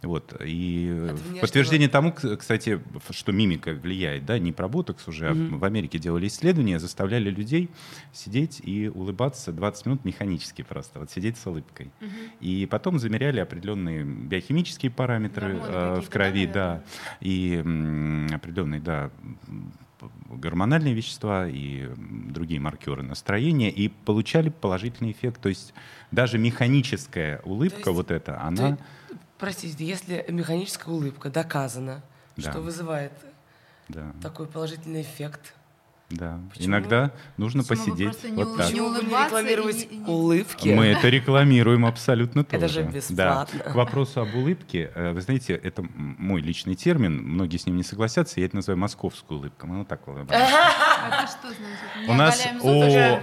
да. 0.01 0.07
Вот. 0.09 0.33
И 0.45 0.87
в 0.89 1.13
внешнего- 1.13 1.39
подтверждение 1.41 1.87
тому, 1.89 2.11
кстати, 2.11 2.81
что 3.11 3.31
мимика 3.31 3.73
влияет, 3.73 4.25
да, 4.25 4.39
не 4.39 4.51
про 4.51 4.67
ботокс 4.67 5.07
уже, 5.07 5.29
а 5.29 5.33
Мгм. 5.33 5.57
в 5.59 5.63
Америке 5.65 5.99
делали 5.99 6.27
исследования, 6.27 6.79
заставляли 6.79 7.29
людей 7.29 7.69
сидеть 8.11 8.59
и 8.63 8.89
улыбаться 8.89 9.51
20 9.51 9.85
минут 9.85 10.05
механически 10.05 10.61
просто, 10.63 10.99
вот 10.99 11.11
сидеть 11.11 11.37
с 11.37 11.45
улыбкой. 11.47 11.91
Мгм. 12.01 12.11
И 12.41 12.65
потом 12.69 12.99
замеряли 12.99 13.39
определенные 13.39 14.03
биохимические 14.03 14.91
параметры 14.91 15.53
Гормоны 15.53 15.97
э, 15.99 16.01
в 16.01 16.09
крови, 16.09 16.45
да, 16.47 16.53
да, 16.53 16.83
и 17.21 17.55
м, 17.63 18.27
определенные, 18.33 18.81
да, 18.81 19.11
гормональные 20.29 20.93
вещества 20.93 21.47
и 21.47 21.89
другие 21.97 22.59
маркеры 22.59 23.03
настроения, 23.03 23.69
и 23.69 23.89
получали 23.89 24.49
положительный 24.49 25.11
эффект. 25.11 25.41
То 25.41 25.49
есть 25.49 25.73
даже 26.11 26.37
механическая 26.37 27.41
улыбка, 27.43 27.77
есть 27.89 27.97
вот 27.97 28.11
эта, 28.11 28.41
она... 28.41 28.69
есть, 28.69 28.81
Простите, 29.37 29.85
если 29.85 30.25
механическая 30.29 30.93
улыбка 30.93 31.29
доказана, 31.29 32.01
Да. 32.37 32.51
что 32.51 32.61
вызывает 32.61 33.11
Да, 33.89 34.13
такой 34.21 34.47
положительный 34.47 35.01
эффект, 35.01 35.53
да. 36.17 36.39
Почему? 36.51 36.67
Иногда 36.67 37.11
нужно 37.37 37.63
Почему 37.63 37.85
посидеть 37.85 38.23
не 38.23 38.31
вот 38.43 38.57
так. 38.57 38.73
не 38.73 38.81
улыбаться 38.81 39.25
рекламировать 39.25 39.87
и 39.89 39.99
улыбки? 40.07 40.69
Мы 40.69 40.85
это 40.85 41.09
рекламируем 41.09 41.85
абсолютно 41.85 42.43
тоже. 42.43 42.57
Это 42.65 42.73
же 42.73 42.83
Да. 42.83 42.91
бесплатно. 42.91 43.59
К 43.59 43.75
вопросу 43.75 44.21
об 44.21 44.35
улыбке, 44.35 44.91
э, 44.95 45.11
вы 45.13 45.21
знаете, 45.21 45.53
это 45.53 45.83
мой 45.95 46.41
личный 46.41 46.75
термин, 46.75 47.21
многие 47.23 47.57
с 47.57 47.65
ним 47.65 47.77
не 47.77 47.83
согласятся, 47.83 48.39
я 48.39 48.45
это 48.45 48.55
называю 48.57 48.77
московскую 48.79 49.39
улыбку. 49.39 49.67
Мы 49.67 49.79
вот 49.79 49.87
так 49.87 50.07
улыбаемся. 50.07 50.47
Это 51.07 51.27
что 51.27 51.47
значит? 51.47 52.09
У 52.09 52.13
нас, 52.13 52.47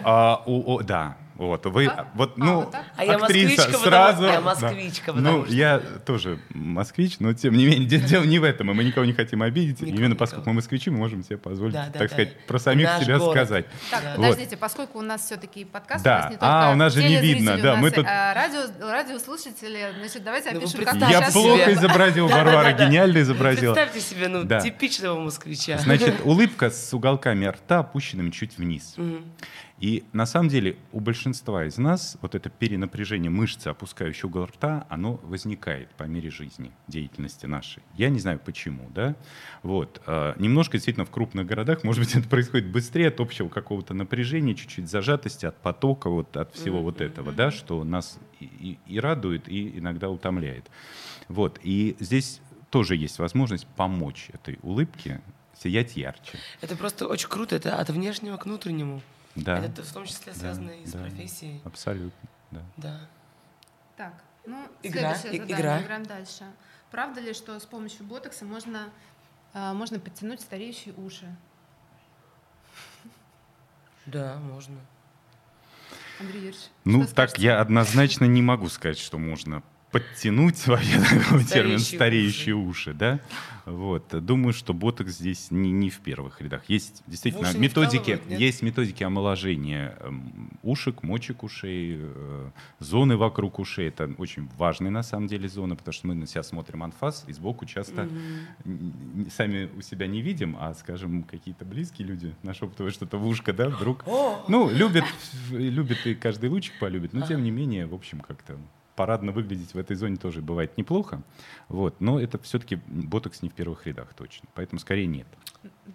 а, 0.04 0.42
у- 0.46 0.74
о, 0.76 0.82
да, 0.82 1.16
вот 1.36 1.64
вы, 1.64 1.86
А? 1.86 2.06
вот, 2.14 2.32
А, 2.36 2.44
ну, 2.44 2.54
вот 2.60 2.70
так? 2.72 2.84
А 2.96 3.04
я 3.04 3.16
актриса 3.16 3.46
москвичка, 3.62 3.64
потому- 3.78 3.84
сразу. 3.84 4.24
я 4.24 4.32
да. 4.32 4.40
москвичка, 4.42 5.12
Ну, 5.12 5.16
потому 5.16 5.44
что- 5.46 5.54
я 5.54 5.78
тоже 6.04 6.38
москвич, 6.50 7.16
но 7.18 7.32
тем 7.32 7.54
не 7.56 7.64
менее, 7.64 7.86
де- 7.88 7.98
дело 7.98 8.24
не 8.24 8.38
в 8.38 8.44
этом, 8.44 8.70
и 8.70 8.74
мы 8.74 8.84
никого 8.84 9.06
не 9.06 9.14
хотим 9.14 9.40
обидеть. 9.42 9.80
Никого, 9.80 9.90
Именно 9.96 10.08
никого. 10.12 10.18
поскольку 10.18 10.50
мы 10.50 10.56
москвичи, 10.56 10.90
мы 10.90 10.98
можем 10.98 11.22
себе 11.24 11.38
позволить, 11.38 11.72
Да, 11.72 11.86
да, 11.86 11.98
так 11.98 12.02
да. 12.02 12.08
сказать, 12.08 12.46
про 12.46 12.58
самих 12.58 12.86
Наш 12.88 13.04
себя 13.04 13.18
город. 13.18 13.32
сказать. 13.32 13.66
Так, 13.90 14.02
Да. 14.04 14.14
подождите, 14.16 14.56
поскольку 14.58 14.98
у 14.98 15.02
нас 15.02 15.22
все-таки 15.24 15.64
подкаст, 15.64 16.04
Да. 16.04 16.16
у 16.16 16.20
нас 16.24 16.30
не 16.30 16.36
А, 16.40 16.60
только 16.62 16.72
у 16.72 16.76
нас 16.76 16.92
же 16.94 17.02
не 17.04 17.16
видно, 17.16 17.56
да, 17.58 17.76
мы 17.76 17.90
тут- 17.90 18.06
а, 18.06 18.34
радио, 18.34 18.60
радиослушатели, 19.14 19.94
значит, 19.98 20.22
давайте 20.24 20.50
Ну, 20.52 20.58
опишем, 20.58 20.84
как 20.84 20.94
Я 21.10 21.30
плохо 21.30 21.72
изобразил, 21.72 22.28
Варвара 22.28 22.72
гениально 22.72 23.22
изобразила. 23.22 23.74
Представьте 23.74 24.00
себе, 24.14 24.28
ну, 24.28 24.44
Да. 24.44 24.60
типичного 24.60 25.18
москвича. 25.18 25.78
Значит, 25.78 26.16
улыбка 26.24 26.70
с 26.70 26.92
уголками 26.92 27.46
рта 27.46 27.69
опущенными 27.78 28.30
чуть 28.30 28.58
вниз. 28.58 28.94
Мгм. 28.96 29.22
И 29.78 30.04
на 30.12 30.26
самом 30.26 30.48
деле 30.50 30.76
у 30.92 31.00
большинства 31.00 31.64
из 31.64 31.78
нас 31.78 32.18
вот 32.20 32.34
это 32.34 32.50
перенапряжение 32.50 33.30
мышцы, 33.30 33.68
опускающей 33.68 34.26
угол 34.26 34.44
рта, 34.44 34.86
оно 34.90 35.18
возникает 35.22 35.88
по 35.92 36.02
мере 36.04 36.30
жизни, 36.30 36.70
деятельности 36.88 37.46
нашей. 37.46 37.82
Я 37.96 38.10
не 38.10 38.18
знаю 38.18 38.38
почему, 38.44 38.90
да. 38.94 39.14
Вот. 39.62 40.02
а, 40.06 40.34
Немножко 40.38 40.76
действительно 40.76 41.06
в 41.06 41.10
крупных 41.10 41.46
городах, 41.46 41.82
может 41.84 42.02
быть, 42.04 42.14
это 42.14 42.28
происходит 42.28 42.70
быстрее 42.70 43.08
от 43.08 43.20
общего 43.20 43.48
какого-то 43.48 43.94
напряжения, 43.94 44.54
чуть-чуть 44.54 44.90
зажатости, 44.90 45.46
от 45.46 45.56
потока, 45.62 46.10
вот 46.10 46.36
от 46.36 46.54
всего 46.54 46.82
вот 46.82 47.00
этого, 47.00 47.32
да, 47.32 47.50
что 47.50 47.82
нас 47.84 48.18
и, 48.40 48.44
и- 48.44 48.78
и 48.86 49.00
радует, 49.00 49.48
и 49.48 49.78
иногда 49.78 50.10
утомляет. 50.10 50.70
Вот. 51.28 51.58
И 51.62 51.96
здесь 52.00 52.40
тоже 52.70 52.96
есть 52.96 53.18
возможность 53.18 53.66
помочь 53.76 54.28
этой 54.32 54.58
улыбке 54.62 55.20
сиять 55.62 55.96
ярче. 55.96 56.38
Это 56.60 56.76
просто 56.76 57.06
очень 57.06 57.28
круто, 57.28 57.54
это 57.56 57.76
от 57.76 57.90
внешнего 57.90 58.36
к 58.36 58.46
внутреннему. 58.46 59.02
Да. 59.34 59.58
Это 59.58 59.82
в 59.82 59.92
том 59.92 60.06
числе 60.06 60.32
связано 60.34 60.70
и 60.70 60.86
с 60.86 60.92
да. 60.92 61.00
профессией. 61.00 61.60
Абсолютно, 61.64 62.28
да. 62.50 62.62
Да. 62.76 63.00
Так, 63.96 64.14
ну, 64.46 64.66
Игра, 64.82 65.14
следующее 65.14 65.42
задание, 65.42 65.56
игра. 65.56 65.82
играем 65.82 66.06
дальше. 66.06 66.44
Правда 66.90 67.20
ли, 67.20 67.34
что 67.34 67.58
с 67.60 67.66
помощью 67.66 68.04
ботокса 68.04 68.44
можно, 68.44 68.90
а, 69.52 69.74
можно 69.74 70.00
подтянуть 70.00 70.40
стареющие 70.40 70.94
уши? 70.94 71.32
Да, 74.06 74.36
можно. 74.38 74.76
Андрей 76.18 76.38
Юрьевич, 76.40 76.60
Ну, 76.84 77.04
что 77.04 77.14
так 77.14 77.30
скажете? 77.30 77.46
я 77.46 77.60
однозначно 77.60 78.24
не 78.24 78.42
могу 78.42 78.68
сказать, 78.68 78.98
что 78.98 79.18
можно 79.18 79.62
подтянуть 79.90 80.66
вообще 80.66 81.00
такой 81.00 81.44
термин 81.44 81.78
Стареющие 81.78 82.54
уши, 82.54 82.94
да. 82.94 83.20
Вот. 83.66 84.08
Думаю, 84.24 84.52
что 84.52 84.74
ботокс 84.74 85.12
здесь 85.12 85.50
не, 85.50 85.70
не 85.70 85.90
в 85.90 86.00
первых 86.00 86.40
рядах. 86.40 86.62
Есть 86.68 87.02
действительно 87.06 87.48
уши 87.48 87.58
методики, 87.58 88.20
есть 88.28 88.62
методики 88.62 89.02
омоложения 89.04 89.96
эм, 90.00 90.50
ушек, 90.62 91.02
мочек 91.02 91.42
ушей, 91.42 91.98
э, 92.00 92.50
зоны 92.78 93.16
вокруг 93.16 93.58
ушей. 93.58 93.88
Это 93.88 94.10
очень 94.18 94.48
важные 94.56 94.90
на 94.90 95.02
самом 95.02 95.26
деле 95.26 95.48
зоны, 95.48 95.76
потому 95.76 95.92
что 95.92 96.06
мы 96.06 96.14
на 96.14 96.26
себя 96.26 96.42
смотрим 96.42 96.82
анфас 96.82 97.24
и 97.28 97.32
сбоку 97.32 97.66
часто 97.66 98.08
н- 98.64 99.28
сами 99.30 99.68
у 99.76 99.82
себя 99.82 100.06
не 100.06 100.22
видим, 100.22 100.56
а, 100.58 100.74
скажем, 100.74 101.22
какие-то 101.22 101.64
близкие 101.64 102.08
люди 102.08 102.34
нашептывают 102.42 102.94
что-то 102.94 103.18
в 103.18 103.26
ушко, 103.26 103.52
да, 103.52 103.68
вдруг 103.68 104.02
О! 104.06 104.44
ну, 104.48 104.70
любит, 104.70 105.04
любит 105.50 106.06
и 106.06 106.14
каждый 106.14 106.50
лучик 106.50 106.78
полюбит, 106.80 107.12
но 107.12 107.26
тем 107.26 107.42
не 107.44 107.50
менее, 107.50 107.86
в 107.86 107.94
общем, 107.94 108.20
как-то 108.20 108.58
парадно 108.96 109.32
выглядеть 109.32 109.74
в 109.74 109.78
этой 109.78 109.96
зоне 109.96 110.16
тоже 110.16 110.42
бывает 110.42 110.76
неплохо. 110.76 111.22
Вот, 111.68 112.00
но 112.00 112.20
это 112.20 112.38
все-таки 112.38 112.76
ботокс 112.86 113.42
не 113.42 113.48
в 113.48 113.54
первых 113.54 113.86
рядах 113.86 114.12
точно, 114.14 114.48
поэтому 114.54 114.78
скорее 114.78 115.06
нет. 115.06 115.26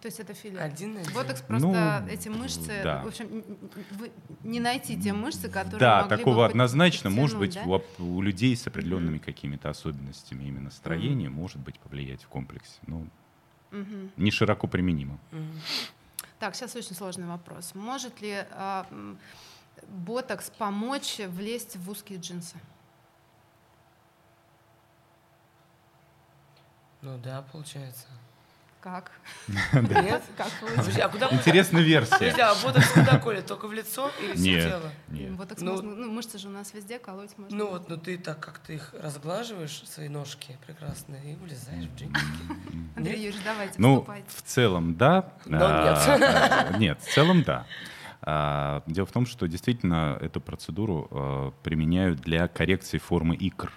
То 0.02 0.08
есть 0.08 0.20
это 0.20 0.34
филлер. 0.34 0.62
Один 0.62 0.98
один. 0.98 1.14
Ботокс 1.14 1.42
просто 1.42 1.68
Ну, 2.06 2.08
эти 2.14 2.28
мышцы, 2.30 2.82
да. 2.84 3.02
в 3.04 3.08
общем, 3.08 3.44
вы 3.92 4.12
не 4.44 4.60
найти 4.60 5.00
те 5.02 5.12
мышцы, 5.14 5.50
которые 5.50 5.80
да, 5.80 6.02
могли 6.02 6.10
бы 6.10 6.18
такого 6.18 6.36
под- 6.44 6.52
однозначно 6.52 7.10
может 7.10 7.40
быть 7.40 7.56
да? 7.56 7.64
у, 8.00 8.04
у 8.04 8.22
людей 8.22 8.56
с 8.56 8.68
определенными 8.68 9.18
какими-то 9.18 9.70
особенностями 9.70 10.44
именно 10.44 10.70
строения 10.70 11.30
может 11.30 11.58
быть 11.58 11.80
повлиять 11.80 12.24
в 12.24 12.28
комплексе. 12.28 12.80
Ну, 12.88 13.08
Мгм. 13.72 14.12
не 14.18 14.30
широко 14.32 14.68
применимо. 14.68 15.18
Мгм. 15.32 15.60
Так, 16.40 16.54
сейчас 16.56 16.76
очень 16.76 16.96
сложный 16.96 17.26
вопрос. 17.28 17.74
Может 17.74 18.22
ли 18.22 18.44
м, 18.92 19.18
ботокс 19.88 20.52
помочь 20.52 21.20
влезть 21.28 21.78
в 21.78 21.90
узкие 21.90 22.20
джинсы? 22.20 22.56
Ну 27.06 27.18
да, 27.24 27.44
получается. 27.52 28.06
Как? 28.82 29.12
Нет? 29.74 30.22
Как 30.38 30.48
подожди, 30.62 31.00
а 31.02 31.10
куда 31.10 31.28
Интересная 31.32 31.82
версия. 31.82 32.30
а 32.44 32.54
ботокс 32.64 32.88
куда 32.92 33.18
колет? 33.20 33.46
Только 33.48 33.68
в 33.68 33.74
лицо 33.74 34.12
или 34.22 34.34
все 34.34 34.44
Нет, 34.44 34.64
тело? 34.70 34.92
нет. 35.10 35.32
Ботокс 35.32 35.62
Ну- 35.62 35.72
можно, 35.72 35.96
ну, 35.96 36.12
мышцы 36.12 36.38
же 36.38 36.48
у 36.50 36.52
нас 36.52 36.72
везде 36.74 37.00
колоть 37.00 37.36
можно. 37.38 37.58
Ну 37.58 37.70
вот, 37.72 37.90
ну 37.90 37.98
ты 37.98 38.18
так 38.20 38.40
как 38.40 38.60
ты 38.60 38.76
их 38.76 38.94
разглаживаешь, 39.02 39.82
свои 39.88 40.08
ножки 40.08 40.56
прекрасно, 40.68 41.16
и 41.16 41.36
влезаешь 41.36 41.86
в 41.86 41.96
джинсики. 41.96 42.20
Андрей 42.96 43.16
Нет? 43.16 43.24
Юрьевич, 43.26 43.44
давайте, 43.44 43.74
Ну, 43.78 43.94
вступайте. 43.96 44.28
в 44.30 44.42
целом, 44.44 44.96
да. 44.96 45.34
Но 45.46 45.58
А, 45.62 46.76
Нет, 46.78 47.02
в 47.04 47.12
целом, 47.12 47.42
да. 47.44 47.66
А, 48.22 48.84
Дело 48.86 49.06
в 49.08 49.12
том, 49.12 49.26
что 49.26 49.48
действительно 49.48 50.18
эту 50.22 50.42
процедуру 50.42 51.54
применяют 51.64 52.20
для 52.22 52.48
коррекции 52.48 53.00
формы 53.00 53.36
икр. 53.36 53.72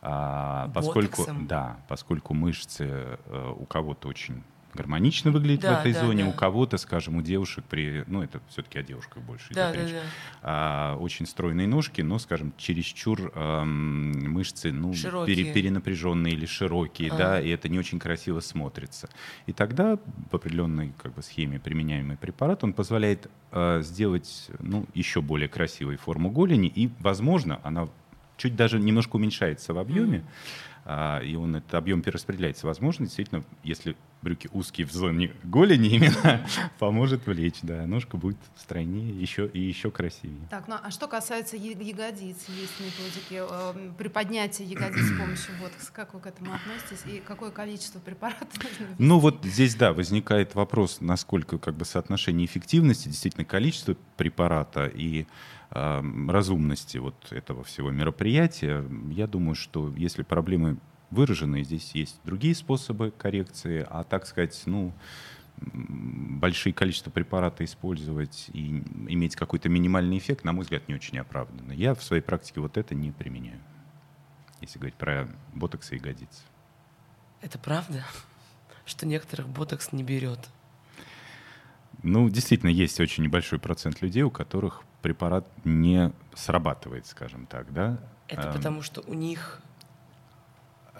А, 0.00 0.70
Поскольку, 0.74 1.22
Ботоксом? 1.22 1.46
да, 1.46 1.78
поскольку 1.88 2.34
мышцы 2.34 2.84
э, 2.88 3.52
у 3.58 3.64
кого-то 3.64 4.08
очень 4.08 4.42
гармонично 4.74 5.30
выглядят 5.32 5.62
Да, 5.62 5.76
в 5.76 5.80
этой 5.80 5.92
да, 5.94 6.00
зоне, 6.06 6.24
да. 6.24 6.30
у 6.30 6.32
кого-то, 6.34 6.76
скажем, 6.76 7.16
у 7.16 7.22
девушек 7.22 7.64
при, 7.68 8.04
ну 8.06 8.22
это 8.22 8.40
все-таки 8.48 8.78
о 8.78 8.82
девушках 8.84 9.22
больше 9.24 9.52
Да, 9.54 9.72
идет 9.72 9.76
да, 9.80 9.82
речь, 9.86 9.92
да. 9.94 10.02
а, 10.42 10.96
очень 11.00 11.26
стройные 11.26 11.66
ножки, 11.66 12.02
но, 12.02 12.18
скажем, 12.18 12.52
чересчур 12.58 13.32
ам, 13.34 14.12
мышцы, 14.30 14.70
ну, 14.70 14.92
пере- 15.26 15.52
перенапряженные 15.52 16.34
или 16.34 16.46
широкие, 16.46 17.10
А. 17.12 17.16
да, 17.16 17.40
и 17.40 17.48
это 17.48 17.68
не 17.68 17.78
очень 17.78 17.98
красиво 17.98 18.38
смотрится. 18.40 19.08
И 19.46 19.52
тогда 19.52 19.98
в 20.30 20.36
определенной 20.36 20.92
как 21.02 21.14
бы, 21.14 21.22
схеме 21.22 21.58
применяемый 21.58 22.16
препарат, 22.18 22.62
он 22.62 22.72
позволяет 22.72 23.28
а, 23.50 23.80
сделать, 23.80 24.48
ну, 24.60 24.84
еще 24.94 25.22
более 25.22 25.48
красивую 25.48 25.98
форму 25.98 26.30
голени, 26.30 26.68
и, 26.68 26.90
возможно, 27.00 27.58
она 27.64 27.88
чуть 28.38 28.56
даже 28.56 28.78
немножко 28.78 29.16
уменьшается 29.16 29.74
в 29.74 29.78
объеме, 29.78 30.24
а, 30.86 31.20
и 31.20 31.34
он 31.34 31.56
этот 31.56 31.74
объем 31.74 32.00
перераспределяется. 32.00 32.66
Возможно, 32.66 33.04
действительно, 33.04 33.44
если 33.62 33.94
брюки 34.22 34.48
узкие 34.52 34.86
в 34.86 34.92
зоне 34.92 35.32
голени 35.44 35.88
именно, 35.96 36.46
поможет 36.78 37.26
влечь, 37.26 37.58
да, 37.62 37.86
ножка 37.86 38.16
будет 38.16 38.38
стройнее 38.56 39.10
еще 39.10 39.46
и 39.46 39.60
еще 39.60 39.90
красивее. 39.90 40.46
Так, 40.50 40.68
ну 40.68 40.76
а 40.82 40.90
что 40.90 41.06
касается 41.06 41.56
ягодиц, 41.56 42.36
есть 42.48 42.80
методики 42.80 43.40
э, 43.40 43.92
при 43.96 44.08
поднятии 44.08 44.64
ягодиц 44.64 45.14
с 45.14 45.18
помощью 45.18 45.54
ботокса. 45.60 45.92
Как 45.92 46.14
вы 46.14 46.20
к 46.20 46.26
этому 46.26 46.52
относитесь 46.54 47.04
и 47.06 47.20
какое 47.20 47.50
количество 47.50 47.98
препаратов? 48.00 48.48
Ну 48.98 49.18
вот 49.18 49.44
здесь, 49.44 49.74
да, 49.74 49.92
возникает 49.92 50.54
вопрос, 50.54 51.00
насколько 51.00 51.58
как 51.58 51.76
бы 51.76 51.84
соотношение 51.84 52.46
эффективности, 52.46 53.08
действительно 53.08 53.44
количество 53.44 53.96
препарата 54.16 54.86
и 54.86 55.26
э, 55.70 56.02
разумности 56.28 56.98
вот 56.98 57.14
этого 57.30 57.64
всего 57.64 57.90
мероприятия. 57.90 58.84
Я 59.10 59.26
думаю, 59.26 59.54
что 59.54 59.92
если 59.96 60.22
проблемы 60.22 60.78
выраженные, 61.10 61.64
здесь 61.64 61.94
есть 61.94 62.20
другие 62.24 62.54
способы 62.54 63.10
коррекции, 63.10 63.86
а 63.88 64.04
так 64.04 64.26
сказать, 64.26 64.60
ну, 64.66 64.92
большие 65.56 66.72
количества 66.72 67.10
препарата 67.10 67.64
использовать 67.64 68.48
и 68.52 68.82
иметь 69.08 69.34
какой-то 69.34 69.68
минимальный 69.68 70.18
эффект, 70.18 70.44
на 70.44 70.52
мой 70.52 70.62
взгляд, 70.62 70.86
не 70.88 70.94
очень 70.94 71.18
оправданно. 71.18 71.72
Я 71.72 71.94
в 71.94 72.02
своей 72.02 72.22
практике 72.22 72.60
вот 72.60 72.76
это 72.76 72.94
не 72.94 73.10
применяю, 73.10 73.60
если 74.60 74.78
говорить 74.78 74.96
про 74.96 75.28
ботокс 75.54 75.90
и 75.92 75.96
ягодицы. 75.96 76.42
Это 77.40 77.58
правда, 77.58 78.04
что 78.84 79.06
некоторых 79.06 79.48
ботокс 79.48 79.92
не 79.92 80.04
берет? 80.04 80.40
Ну, 82.02 82.28
действительно, 82.28 82.70
есть 82.70 83.00
очень 83.00 83.24
небольшой 83.24 83.58
процент 83.58 84.02
людей, 84.02 84.22
у 84.22 84.30
которых 84.30 84.82
препарат 85.02 85.46
не 85.64 86.12
срабатывает, 86.34 87.06
скажем 87.06 87.46
так, 87.46 87.72
да? 87.72 87.98
Это 88.28 88.52
потому, 88.52 88.82
что 88.82 89.00
у 89.00 89.14
них... 89.14 89.60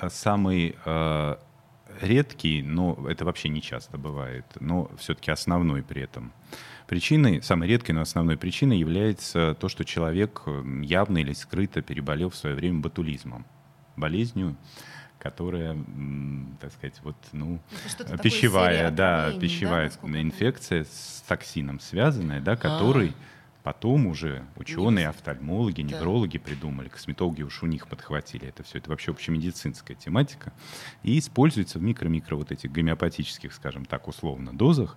А 0.01 0.11
самый 0.11 0.77
э, 0.85 1.37
редкий, 2.01 2.63
но 2.63 3.07
это 3.09 3.25
вообще 3.25 3.49
не 3.49 3.63
часто 3.63 3.99
бывает, 3.99 4.45
но 4.61 4.91
все-таки 4.99 5.31
основной 5.31 5.83
при 5.83 6.03
этом. 6.03 6.33
Причиной, 6.87 7.43
самой 7.43 7.69
редкой, 7.69 7.95
но 7.95 8.01
основной 8.01 8.37
причиной 8.37 8.79
является 8.79 9.55
то, 9.55 9.69
что 9.69 9.85
человек 9.85 10.43
явно 10.83 11.19
или 11.19 11.33
скрыто 11.33 11.83
переболел 11.83 12.31
в 12.31 12.37
свое 12.37 12.55
время 12.55 12.81
ботулизмом, 12.81 13.45
болезнью, 13.97 14.57
которая, 15.19 15.77
так 16.61 16.73
сказать, 16.73 16.99
вот, 17.03 17.17
ну, 17.33 17.61
пищевая, 18.23 18.91
да, 18.91 19.33
пищевая 19.39 19.91
да, 20.03 20.21
инфекция 20.21 20.85
с 20.85 21.25
токсином 21.27 21.81
связанная, 21.81 22.41
да, 22.41 22.57
который 22.57 23.11
а 23.11 23.15
Потом 23.69 24.07
уже 24.07 24.47
ученые, 24.57 25.09
офтальмологи, 25.11 25.83
неврологи 25.83 26.39
да. 26.39 26.45
придумали, 26.45 26.89
косметологи 26.89 27.43
уж 27.43 27.63
у 27.63 27.67
них 27.67 27.87
подхватили 27.87 28.49
это 28.49 28.63
все. 28.63 28.79
Это 28.79 28.89
вообще 28.89 29.11
общемедицинская 29.11 29.95
тематика. 29.95 30.55
И 31.03 31.19
используется 31.19 31.79
в 31.79 31.83
микро-микро 31.83 32.37
вот 32.37 32.51
этих 32.51 32.73
гомеопатических, 32.73 33.53
скажем 33.53 33.85
так, 33.85 34.09
условно, 34.09 34.55
дозах 34.55 34.97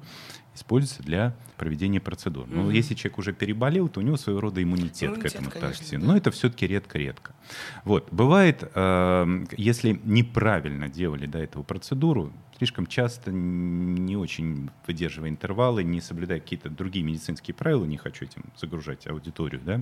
используется 0.56 1.04
для 1.04 1.36
проведения 1.58 2.00
процедур. 2.00 2.48
Но 2.48 2.72
mm 2.72 2.74
если 2.74 2.94
человек 2.94 3.18
уже 3.18 3.34
переболел, 3.34 3.90
то 3.90 4.00
у 4.00 4.04
него 4.04 4.16
своего 4.16 4.40
рода 4.40 4.64
иммунитет, 4.64 5.10
иммунитет 5.10 5.22
к 5.22 5.36
этому 5.36 5.52
конечно, 5.52 6.00
Да. 6.00 6.06
Но 6.06 6.16
это 6.16 6.32
все-таки 6.32 6.66
редко-редко. 6.66 7.36
Вот. 7.84 8.08
Бывает, 8.10 8.64
э, 8.74 9.46
если 9.58 10.00
неправильно 10.06 10.88
делали 10.88 11.26
до 11.26 11.40
этого 11.40 11.64
процедуру, 11.64 12.32
слишком 12.62 12.86
часто, 12.86 13.32
не 13.32 14.16
очень 14.16 14.70
выдерживая 14.86 15.32
интервалы, 15.32 15.84
не 15.84 16.00
соблюдая 16.00 16.40
какие-то 16.40 16.70
другие 16.70 17.04
медицинские 17.04 17.56
правила, 17.56 17.86
не 17.86 17.98
хочу 17.98 18.26
этим 18.26 18.44
загружать 18.56 19.08
аудиторию, 19.08 19.60
да, 19.66 19.82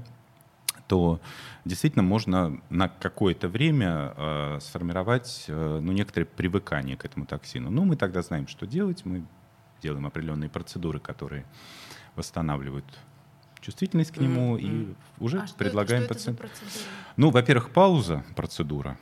то 0.88 1.20
действительно 1.66 2.04
можно 2.04 2.62
на 2.70 2.88
какое-то 2.88 3.50
время 3.50 4.14
э, 4.16 4.60
сформировать 4.62 5.44
э, 5.50 5.80
ну, 5.84 5.92
некоторое 5.92 6.26
привыкание 6.26 6.96
к 6.96 7.04
этому 7.04 7.26
токсину. 7.26 7.70
Ну, 7.70 7.84
мы 7.84 7.98
тогда 7.98 8.22
знаем, 8.22 8.48
что 8.48 8.66
делать. 8.66 9.04
Мы 9.04 9.26
делаем 9.84 10.06
определенные 10.06 10.50
процедуры, 10.50 11.02
которые 11.02 11.44
восстанавливают 12.16 12.86
чувствительность 13.70 14.12
к 14.12 14.18
нему 14.18 14.58
mm-hmm. 14.58 14.96
и 15.20 15.24
уже 15.24 15.40
а 15.40 15.46
предлагаем 15.58 16.08
пациенту. 16.08 16.44
Ну, 17.18 17.30
во-первых, 17.30 17.70
пауза 17.70 18.24
процедура 18.36 18.98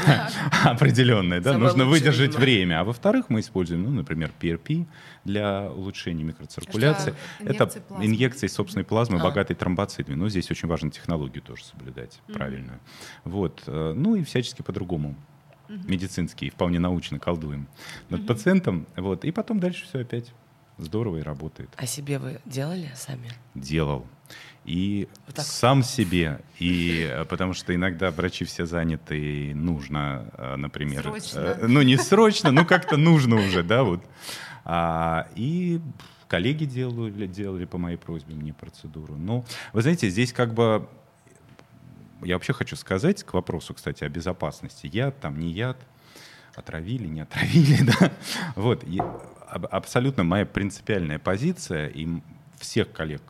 определенная, 0.64 1.40
да, 1.40 1.58
нужно 1.58 1.84
выдержать 1.84 2.34
время. 2.34 2.80
А 2.80 2.84
во-вторых, 2.84 3.26
мы 3.28 3.40
используем, 3.40 3.82
ну, 3.82 3.90
например, 3.90 4.32
PRP 4.40 4.86
для 5.24 5.70
улучшения 5.70 6.24
микроциркуляции. 6.24 7.14
Это 7.40 7.70
инъекции 8.00 8.46
собственной 8.46 8.84
плазмы, 8.84 9.18
а. 9.18 9.22
богатой 9.22 9.54
тромбоцитами. 9.54 10.14
Но 10.14 10.28
здесь 10.30 10.50
очень 10.50 10.68
важно 10.68 10.90
технологию 10.90 11.42
тоже 11.42 11.64
соблюдать 11.64 12.20
правильно. 12.32 12.80
Вот. 13.24 13.64
Э, 13.66 13.92
ну 13.94 14.14
и 14.14 14.24
всячески 14.24 14.62
по-другому 14.62 15.14
медицинский, 15.68 16.48
вполне 16.48 16.78
научно 16.78 17.18
колдуем 17.18 17.66
над 18.08 18.26
пациентом. 18.26 18.86
Вот, 18.96 19.24
и 19.24 19.30
потом 19.32 19.60
дальше 19.60 19.84
все 19.84 20.00
опять 20.00 20.32
здорово 20.78 21.18
и 21.18 21.22
работает. 21.22 21.70
А 21.76 21.86
себе 21.86 22.18
вы 22.18 22.40
делали 22.44 22.90
сами? 22.94 23.30
Делал. 23.54 24.06
И 24.64 25.08
вот 25.26 25.38
сам 25.38 25.84
себе, 25.84 26.40
и 26.58 27.08
э, 27.08 27.24
потому 27.26 27.54
что 27.54 27.72
иногда 27.72 28.10
врачи 28.10 28.44
все 28.44 28.66
заняты, 28.66 29.16
и 29.50 29.54
нужно, 29.54 30.28
э, 30.36 30.56
например, 30.56 31.02
срочно. 31.02 31.38
Э, 31.38 31.66
ну 31.68 31.82
не 31.82 31.96
срочно, 31.96 32.50
ну 32.50 32.66
как-то 32.66 32.96
нужно 32.96 33.36
уже, 33.36 33.62
да, 33.62 33.84
вот. 33.84 34.02
А, 34.64 35.28
и 35.36 35.80
коллеги 36.26 36.64
делали, 36.64 37.28
делали 37.28 37.64
по 37.64 37.78
моей 37.78 37.96
просьбе 37.96 38.34
мне 38.34 38.52
процедуру. 38.52 39.14
Но 39.14 39.44
вы 39.72 39.82
знаете, 39.82 40.08
здесь 40.08 40.32
как 40.32 40.52
бы 40.52 40.88
я 42.22 42.34
вообще 42.34 42.52
хочу 42.52 42.74
сказать 42.74 43.22
к 43.22 43.34
вопросу, 43.34 43.72
кстати, 43.72 44.02
о 44.02 44.08
безопасности. 44.08 44.90
Яд, 44.92 45.20
там 45.20 45.38
не 45.38 45.52
яд, 45.52 45.76
отравили, 46.56 47.06
не 47.06 47.20
отравили, 47.20 47.82
да. 48.00 48.12
Вот, 48.56 48.82
и 48.84 49.00
абсолютно 49.56 50.24
моя 50.24 50.46
принципиальная 50.46 51.18
позиция, 51.18 51.88
и 51.88 52.08
всех 52.58 52.92
коллег, 52.92 53.22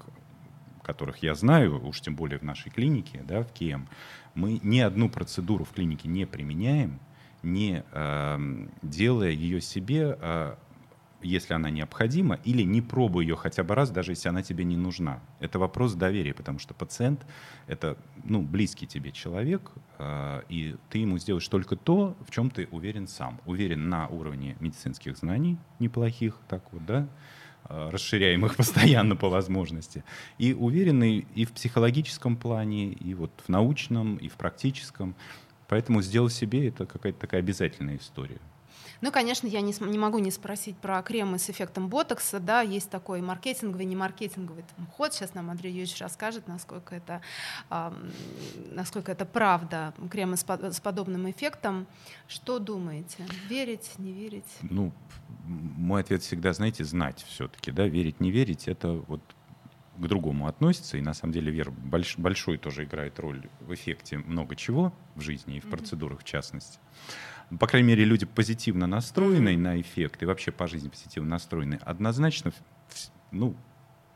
которых 0.82 1.22
я 1.22 1.34
знаю, 1.34 1.84
уж 1.86 2.00
тем 2.00 2.16
более 2.16 2.38
в 2.38 2.42
нашей 2.42 2.70
клинике, 2.70 3.22
да, 3.26 3.42
в 3.42 3.52
КИЭМ, 3.52 3.88
мы 4.34 4.60
ни 4.62 4.80
одну 4.80 5.08
процедуру 5.08 5.64
в 5.64 5.72
клинике 5.72 6.08
не 6.08 6.26
применяем, 6.26 7.00
не 7.42 7.84
э, 7.92 8.66
делая 8.82 9.30
ее 9.30 9.60
себе 9.60 10.18
э, 10.20 10.54
если 11.26 11.54
она 11.54 11.70
необходима, 11.70 12.38
или 12.44 12.62
не 12.62 12.80
пробуй 12.80 13.24
ее 13.24 13.36
хотя 13.36 13.64
бы 13.64 13.74
раз, 13.74 13.90
даже 13.90 14.12
если 14.12 14.28
она 14.28 14.42
тебе 14.42 14.64
не 14.64 14.76
нужна. 14.76 15.20
Это 15.40 15.58
вопрос 15.58 15.94
доверия, 15.94 16.34
потому 16.34 16.58
что 16.58 16.74
пациент— 16.74 17.26
это 17.66 17.96
ну, 18.24 18.42
близкий 18.42 18.86
тебе 18.86 19.12
человек, 19.12 19.70
э, 19.98 20.42
и 20.48 20.76
ты 20.90 20.98
ему 20.98 21.18
сделаешь 21.18 21.48
только 21.48 21.76
то, 21.76 22.16
в 22.26 22.30
чем 22.30 22.50
ты 22.50 22.68
уверен 22.70 23.06
сам. 23.06 23.40
Уверен 23.46 23.88
на 23.88 24.08
уровне 24.08 24.56
медицинских 24.60 25.16
знаний 25.16 25.58
неплохих, 25.78 26.38
так 26.48 26.62
вот, 26.72 26.84
да, 26.86 27.08
э, 27.68 27.90
расширяем 27.90 28.46
их 28.46 28.56
постоянно 28.56 29.16
по 29.16 29.28
возможности. 29.28 30.04
И 30.38 30.54
уверенный 30.54 31.26
и 31.34 31.44
в 31.44 31.52
психологическом 31.52 32.36
плане, 32.36 32.92
и 32.92 33.14
вот 33.14 33.32
в 33.44 33.48
научном, 33.48 34.16
и 34.16 34.28
в 34.28 34.34
практическом. 34.34 35.14
Поэтому 35.68 36.02
сделать 36.02 36.32
себе— 36.32 36.68
это 36.68 36.86
какая-то 36.86 37.18
такая 37.18 37.40
обязательная 37.40 37.96
история. 37.96 38.40
Ну, 39.00 39.12
конечно, 39.12 39.46
я 39.46 39.60
не, 39.60 39.74
не 39.80 39.98
могу 39.98 40.18
не 40.18 40.30
спросить 40.30 40.76
про 40.76 41.02
кремы 41.02 41.38
с 41.38 41.50
эффектом 41.50 41.88
ботокса. 41.88 42.40
Да, 42.40 42.60
есть 42.60 42.90
такой 42.90 43.20
маркетинговый, 43.20 43.84
не 43.84 43.96
маркетинговый 43.96 44.64
там, 44.76 44.86
ход. 44.86 45.12
Сейчас 45.12 45.34
нам 45.34 45.50
Андрей 45.50 45.70
Юрьевич 45.70 45.98
расскажет, 46.00 46.48
насколько 46.48 46.94
это, 46.94 47.20
э, 47.70 47.92
насколько 48.72 49.12
это 49.12 49.24
правда. 49.26 49.94
Кремы 50.10 50.36
с, 50.36 50.44
с 50.44 50.80
подобным 50.80 51.30
эффектом. 51.30 51.86
Что 52.26 52.58
думаете? 52.58 53.26
Верить, 53.48 53.92
не 53.98 54.12
верить? 54.12 54.58
Ну, 54.62 54.92
мой 55.44 56.00
ответ 56.00 56.22
всегда, 56.22 56.52
знаете, 56.52 56.84
знать 56.84 57.24
все-таки. 57.28 57.70
Да? 57.70 57.86
Верить, 57.86 58.20
не 58.20 58.30
верить— 58.30 58.66
это 58.68 58.92
вот 58.92 59.20
к 59.96 60.06
другому 60.06 60.46
относится, 60.46 60.98
и 60.98 61.00
на 61.00 61.14
самом 61.14 61.32
деле 61.32 61.50
вера 61.50 61.70
больш, 61.70 62.18
большой 62.18 62.58
тоже 62.58 62.84
играет 62.84 63.18
роль 63.18 63.48
в 63.60 63.72
эффекте 63.72 64.18
много 64.18 64.54
чего 64.54 64.92
в 65.14 65.20
жизни 65.20 65.56
и 65.56 65.60
в 65.60 65.68
процедурах 65.70 66.20
в 66.20 66.24
частности 66.24 66.78
по 67.58 67.66
крайней 67.66 67.88
мере, 67.88 68.04
люди 68.04 68.26
позитивно 68.26 68.86
настроенные 68.86 69.56
на 69.56 69.80
эффект 69.80 70.22
и 70.22 70.26
вообще 70.26 70.50
по 70.50 70.66
жизни 70.66 70.88
позитивно 70.88 71.30
настроенные, 71.30 71.78
однозначно, 71.84 72.52
ну, 73.30 73.56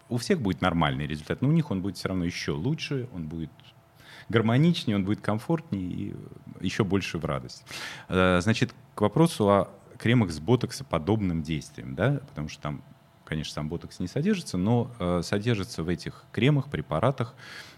у 0.09 0.17
всех 0.17 0.41
будет 0.41 0.61
нормальный 0.61 1.07
результат, 1.07 1.41
но 1.41 1.49
у 1.49 1.53
них 1.53 1.71
он 1.71 1.83
будет 1.83 1.97
все 1.97 2.09
равно 2.09 2.25
еще 2.25 2.53
лучше, 2.53 3.09
он 3.13 3.29
будет 3.29 3.51
гармоничнее, 4.29 4.97
он 4.97 5.05
будет 5.05 5.21
комфортнее 5.21 5.91
и 5.91 6.17
еще 6.61 6.85
больше 6.85 7.19
в 7.19 7.25
радость. 7.25 7.65
Э, 8.09 8.41
значит, 8.41 8.75
к 8.95 9.01
вопросу 9.01 9.49
о 9.49 9.71
кремах 9.99 10.31
с 10.31 10.41
ботоксоподобным 10.41 11.43
действием, 11.43 11.95
да, 11.95 12.21
потому 12.29 12.49
что 12.49 12.63
там, 12.63 12.83
конечно, 13.25 13.55
сам 13.55 13.69
ботокс 13.69 14.01
не 14.01 14.09
содержится, 14.09 14.57
но 14.57 14.91
э, 14.99 15.21
содержатся 15.23 15.83
в 15.83 15.89
этих 15.89 16.25
кремах, 16.33 16.71
препаратах 16.71 17.35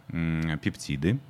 э, 0.08 0.56
пептиды, 0.62 1.20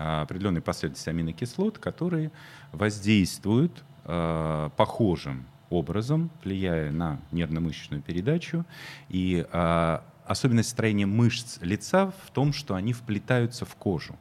определенной 0.00 0.60
последовательности 0.60 1.08
аминокислот, 1.10 1.78
которые 1.78 2.30
воздействуют 2.72 3.84
э, 4.04 4.70
похожим 4.76 5.46
образом, 5.68 6.30
влияя 6.42 6.90
на 6.90 7.20
нервно-мышечную 7.32 8.02
передачу. 8.02 8.64
И 9.08 9.46
э, 9.50 9.98
особенность 10.24 10.70
строения 10.70 11.06
мышц 11.06 11.58
лица 11.60 12.12
в 12.24 12.30
том, 12.30 12.52
что 12.52 12.74
они 12.74 12.92
вплетаются 12.92 13.64
в 13.64 13.74
кожу. 13.76 14.16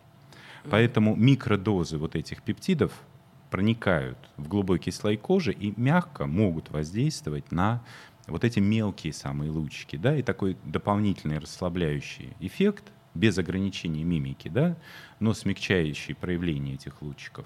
Поэтому 0.69 1.15
микродозы 1.15 1.97
вот 1.97 2.15
этих 2.15 2.41
пептидов 2.43 2.91
проникают 3.49 4.17
в 4.37 4.47
глубокие 4.47 4.93
слои 4.93 5.17
кожи 5.17 5.51
и 5.51 5.73
мягко 5.79 6.25
могут 6.25 6.69
воздействовать 6.69 7.51
на 7.51 7.81
вот 8.27 8.43
эти 8.43 8.59
мелкие 8.59 9.13
самые 9.13 9.49
лучики, 9.49 9.95
да, 9.95 10.15
и 10.15 10.21
такой 10.21 10.57
дополнительный 10.63 11.39
расслабляющий 11.39 12.35
эффект 12.39 12.83
без 13.19 13.38
ограничения 13.38 14.03
мимики, 14.03 14.47
да, 14.47 14.77
но 15.19 15.34
смягчающие 15.34 16.15
проявления 16.15 16.76
этих 16.76 17.01
лучиков. 17.01 17.45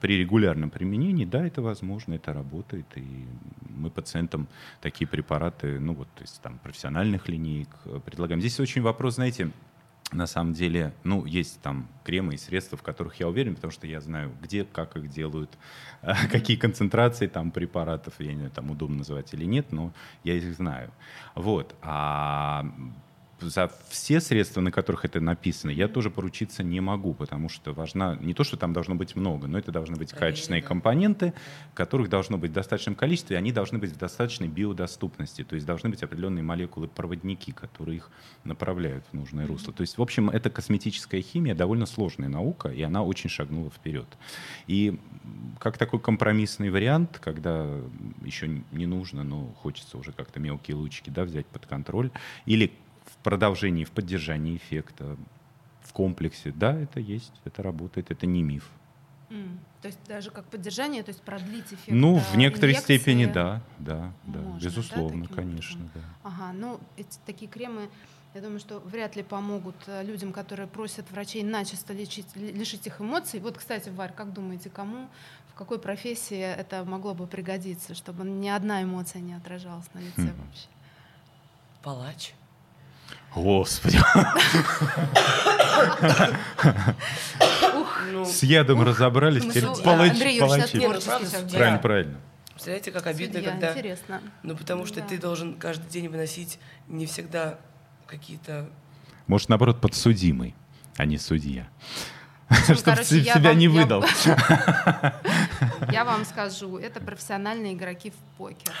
При 0.00 0.18
регулярном 0.18 0.70
применении, 0.70 1.24
да, 1.24 1.46
это 1.46 1.62
возможно, 1.62 2.14
это 2.14 2.32
работает, 2.32 2.86
и 2.96 3.26
мы 3.68 3.90
пациентам 3.90 4.48
такие 4.80 5.06
препараты, 5.06 5.78
ну 5.78 5.94
вот, 5.94 6.08
то 6.14 6.22
есть 6.22 6.40
там 6.40 6.58
профессиональных 6.58 7.28
линеек 7.28 7.68
предлагаем. 8.04 8.40
Здесь 8.40 8.58
очень 8.60 8.82
вопрос, 8.82 9.16
знаете, 9.16 9.50
на 10.12 10.26
самом 10.26 10.54
деле, 10.54 10.92
ну, 11.04 11.24
есть 11.24 11.60
там 11.60 11.86
кремы 12.04 12.34
и 12.34 12.36
средства, 12.36 12.76
в 12.76 12.82
которых 12.82 13.20
я 13.20 13.28
уверен, 13.28 13.54
потому 13.54 13.70
что 13.70 13.86
я 13.86 14.00
знаю, 14.00 14.32
где, 14.42 14.64
как 14.64 14.96
их 14.96 15.08
делают, 15.08 15.56
какие 16.30 16.56
концентрации 16.56 17.28
там 17.28 17.50
препаратов, 17.50 18.14
я 18.18 18.32
не 18.32 18.38
знаю, 18.38 18.50
там 18.50 18.70
удобно 18.70 18.98
называть 18.98 19.32
или 19.34 19.44
нет, 19.44 19.70
но 19.70 19.92
я 20.24 20.34
их 20.34 20.52
знаю. 20.54 20.90
Вот. 21.34 21.76
А 21.82 22.66
за 23.40 23.70
все 23.88 24.20
средства, 24.20 24.60
на 24.60 24.70
которых 24.70 25.04
это 25.04 25.20
написано, 25.20 25.70
я 25.70 25.88
тоже 25.88 26.10
поручиться 26.10 26.62
не 26.62 26.80
могу, 26.80 27.14
потому 27.14 27.48
что 27.48 27.72
важна 27.72 28.16
не 28.20 28.34
то, 28.34 28.44
что 28.44 28.56
там 28.56 28.72
должно 28.72 28.94
быть 28.94 29.16
много, 29.16 29.46
но 29.46 29.58
это 29.58 29.72
должны 29.72 29.96
быть 29.96 30.12
качественные 30.12 30.62
компоненты, 30.62 31.32
которых 31.74 32.08
должно 32.08 32.38
быть 32.38 32.50
в 32.50 32.54
достаточном 32.54 32.94
количестве, 32.94 33.36
и 33.36 33.38
они 33.38 33.52
должны 33.52 33.78
быть 33.78 33.92
в 33.92 33.96
достаточной 33.96 34.48
биодоступности, 34.48 35.44
то 35.44 35.54
есть 35.54 35.66
должны 35.66 35.90
быть 35.90 36.02
определенные 36.02 36.42
молекулы-проводники, 36.42 37.52
которые 37.52 37.98
их 37.98 38.10
направляют 38.44 39.04
в 39.10 39.14
нужное 39.14 39.46
русло. 39.46 39.72
То 39.72 39.82
есть, 39.82 39.98
в 39.98 40.02
общем, 40.02 40.30
эта 40.30 40.50
косметическая 40.50 41.22
химия 41.22 41.54
довольно 41.54 41.86
сложная 41.86 42.28
наука, 42.28 42.68
и 42.68 42.82
она 42.82 43.02
очень 43.02 43.30
шагнула 43.30 43.70
вперед. 43.70 44.06
И 44.66 44.98
как 45.58 45.78
такой 45.78 46.00
компромиссный 46.00 46.70
вариант, 46.70 47.18
когда 47.22 47.66
еще 48.24 48.62
не 48.72 48.86
нужно, 48.86 49.22
но 49.22 49.54
хочется 49.62 49.98
уже 49.98 50.12
как-то 50.12 50.40
мелкие 50.40 50.76
лучики 50.76 51.10
да, 51.10 51.24
взять 51.24 51.46
под 51.46 51.66
контроль, 51.66 52.10
или 52.46 52.72
в 53.12 53.22
продолжении, 53.22 53.84
в 53.84 53.90
поддержании 53.90 54.56
эффекта, 54.56 55.16
в 55.82 55.92
комплексе. 55.92 56.52
Да, 56.52 56.74
это 56.78 57.00
есть, 57.00 57.32
это 57.44 57.62
работает, 57.62 58.10
это 58.10 58.26
не 58.26 58.42
миф. 58.42 58.68
Mm. 59.30 59.58
То 59.82 59.88
есть 59.88 59.98
даже 60.06 60.30
как 60.30 60.44
поддержание, 60.46 61.02
то 61.02 61.10
есть 61.10 61.22
продлить 61.22 61.66
эффект. 61.66 61.88
Ну, 61.88 62.18
в 62.18 62.36
некоторой 62.36 62.72
инъекции. 62.72 62.96
степени, 62.96 63.26
да, 63.26 63.62
да, 63.78 64.12
да, 64.24 64.40
Можно, 64.40 64.66
безусловно, 64.66 65.26
да, 65.26 65.34
конечно, 65.34 65.84
образом? 65.84 65.90
да. 65.94 66.00
Ага, 66.24 66.52
ну 66.52 66.80
эти 66.96 67.18
такие 67.24 67.50
кремы, 67.50 67.88
я 68.34 68.40
думаю, 68.40 68.60
что 68.60 68.80
вряд 68.80 69.16
ли 69.16 69.22
помогут 69.22 69.76
э, 69.86 70.04
людям, 70.04 70.32
которые 70.32 70.66
просят 70.66 71.10
врачей 71.10 71.42
начисто 71.42 71.92
лечить, 71.92 72.36
лишить 72.36 72.86
их 72.86 73.00
эмоций. 73.00 73.40
Вот, 73.40 73.56
кстати, 73.56 73.88
Варь, 73.88 74.12
как 74.12 74.32
думаете, 74.32 74.68
кому, 74.68 75.08
в 75.48 75.54
какой 75.54 75.78
профессии 75.78 76.38
это 76.38 76.84
могло 76.84 77.14
бы 77.14 77.26
пригодиться, 77.26 77.94
чтобы 77.94 78.24
ни 78.24 78.48
одна 78.48 78.82
эмоция 78.82 79.22
не 79.22 79.34
отражалась 79.34 79.88
на 79.94 80.00
лице 80.00 80.22
mm. 80.22 80.44
вообще? 80.44 80.68
Палач. 81.82 82.34
Господи. 83.34 83.98
С 88.24 88.42
ядом 88.42 88.82
разобрались, 88.82 89.44
теперь 89.44 89.66
палачи. 89.84 90.80
Правильно, 91.50 91.78
правильно. 91.78 92.18
Представляете, 92.50 92.90
как 92.90 93.06
обидно, 93.06 93.40
когда... 93.40 93.70
Интересно. 93.72 94.20
Ну, 94.42 94.54
потому 94.54 94.84
что 94.84 95.00
ты 95.00 95.16
должен 95.18 95.54
каждый 95.54 95.88
день 95.88 96.08
выносить 96.08 96.58
не 96.88 97.06
всегда 97.06 97.58
какие-то... 98.06 98.68
Может, 99.26 99.48
наоборот, 99.48 99.80
подсудимый, 99.80 100.54
а 100.96 101.06
не 101.06 101.16
судья. 101.16 101.68
Чтобы 102.74 103.04
себя 103.04 103.54
не 103.54 103.68
выдал. 103.68 104.04
Я 105.92 106.04
вам 106.04 106.24
скажу, 106.24 106.78
это 106.78 107.00
профессиональные 107.00 107.74
игроки 107.74 108.10
в 108.10 108.38
покер. 108.38 108.72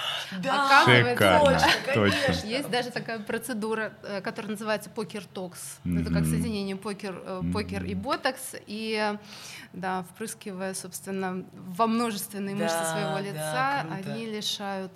Да, 0.42 0.84
Шикарно, 0.84 1.60
точно. 1.94 2.46
Есть 2.46 2.70
даже 2.70 2.90
такая 2.90 3.20
процедура, 3.20 3.92
э, 4.02 4.20
которая 4.20 4.52
называется 4.52 4.90
покер-токс. 4.90 5.78
Это 5.84 6.12
как 6.12 6.24
соединение 6.24 6.76
покер, 6.76 7.20
э, 7.24 7.42
покер 7.52 7.84
и 7.84 7.94
ботокс. 7.94 8.54
И 8.66 9.14
да, 9.72 10.04
впрыскивая, 10.14 10.74
собственно, 10.74 11.44
во 11.52 11.86
множественные 11.86 12.54
мышцы 12.54 12.84
своего 12.84 13.18
лица, 13.18 13.86
они 13.90 14.26
лишают 14.26 14.92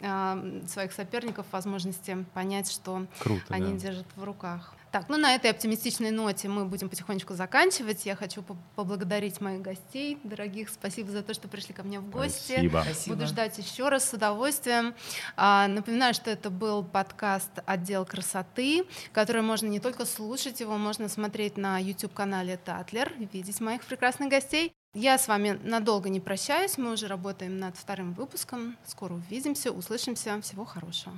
а, 0.00 0.38
своих 0.68 0.92
соперников 0.92 1.46
возможности 1.50 2.24
понять, 2.34 2.70
что 2.70 3.06
Круто, 3.18 3.42
они 3.48 3.72
да. 3.72 3.78
держат 3.78 4.06
в 4.14 4.22
руках. 4.22 4.74
Так, 4.90 5.08
ну 5.08 5.18
на 5.18 5.34
этой 5.34 5.50
оптимистичной 5.50 6.10
ноте 6.10 6.48
мы 6.48 6.64
будем 6.64 6.88
потихонечку 6.88 7.34
заканчивать. 7.34 8.06
Я 8.06 8.16
хочу 8.16 8.42
поблагодарить 8.74 9.40
моих 9.40 9.60
гостей, 9.60 10.18
дорогих. 10.24 10.70
Спасибо 10.70 11.10
за 11.10 11.22
то, 11.22 11.34
что 11.34 11.46
пришли 11.46 11.74
ко 11.74 11.82
мне 11.82 12.00
в 12.00 12.08
гости. 12.08 12.68
Спасибо. 12.68 13.16
Буду 13.16 13.26
ждать 13.26 13.58
еще 13.58 13.90
раз 13.90 14.08
с 14.08 14.14
удовольствием. 14.14 14.94
А, 15.36 15.68
напоминаю, 15.68 16.14
что 16.14 16.30
это 16.30 16.48
был 16.48 16.82
подкаст 16.82 17.50
«Отдел 17.66 18.06
красоты», 18.06 18.84
который 19.12 19.42
можно 19.42 19.66
не 19.66 19.80
только 19.80 20.06
слушать, 20.06 20.60
его 20.60 20.78
можно 20.78 21.08
смотреть 21.08 21.58
на 21.58 21.78
YouTube-канале 21.78 22.56
Татлер, 22.56 23.12
видеть 23.18 23.60
моих 23.60 23.84
прекрасных 23.84 24.30
гостей. 24.30 24.72
Я 24.94 25.18
с 25.18 25.28
вами 25.28 25.60
надолго 25.62 26.08
не 26.08 26.18
прощаюсь, 26.18 26.78
мы 26.78 26.92
уже 26.92 27.08
работаем 27.08 27.58
над 27.58 27.76
вторым 27.76 28.14
выпуском. 28.14 28.76
Скоро 28.86 29.14
увидимся, 29.14 29.70
услышимся. 29.70 30.40
Всего 30.40 30.64
хорошего. 30.64 31.14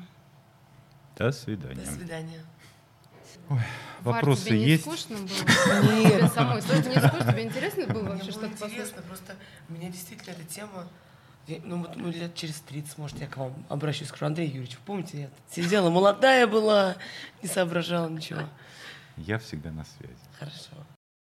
До 1.16 1.30
свидания. 1.30 1.84
До 1.84 1.90
свидания. 1.90 2.44
Ой, 3.50 3.58
вопросы 4.00 4.46
тебе 4.46 4.58
не 4.58 4.64
есть? 4.66 4.82
скучно 4.84 5.16
было? 5.16 5.92
Нет. 5.92 6.18
Тебе 6.18 6.28
самой. 6.28 6.62
Слушай, 6.62 6.88
не 6.88 7.08
скучно, 7.08 7.32
тебе 7.32 7.42
интересно 7.42 7.86
было 7.86 8.02
вообще 8.04 8.30
что-то 8.30 8.46
интересно, 8.46 9.02
просто 9.02 9.36
меня 9.68 9.90
действительно 9.90 10.32
эта 10.32 10.44
тема 10.44 10.88
ну 11.64 11.78
вот 11.78 11.96
ну, 11.96 12.10
лет 12.10 12.34
через 12.34 12.60
30, 12.60 12.98
может, 12.98 13.18
я 13.20 13.26
к 13.26 13.36
вам 13.36 13.52
обращусь, 13.68 14.08
скажу, 14.08 14.26
Андрей 14.26 14.46
Юрьевич, 14.46 14.78
помните, 14.86 15.22
я 15.22 15.30
сидела 15.50 15.90
молодая 15.90 16.46
была, 16.46 16.96
не 17.42 17.48
соображала 17.48 18.08
ничего. 18.08 18.42
Я 19.16 19.38
всегда 19.38 19.72
на 19.72 19.84
связи. 19.84 20.14
Хорошо. 20.38 20.86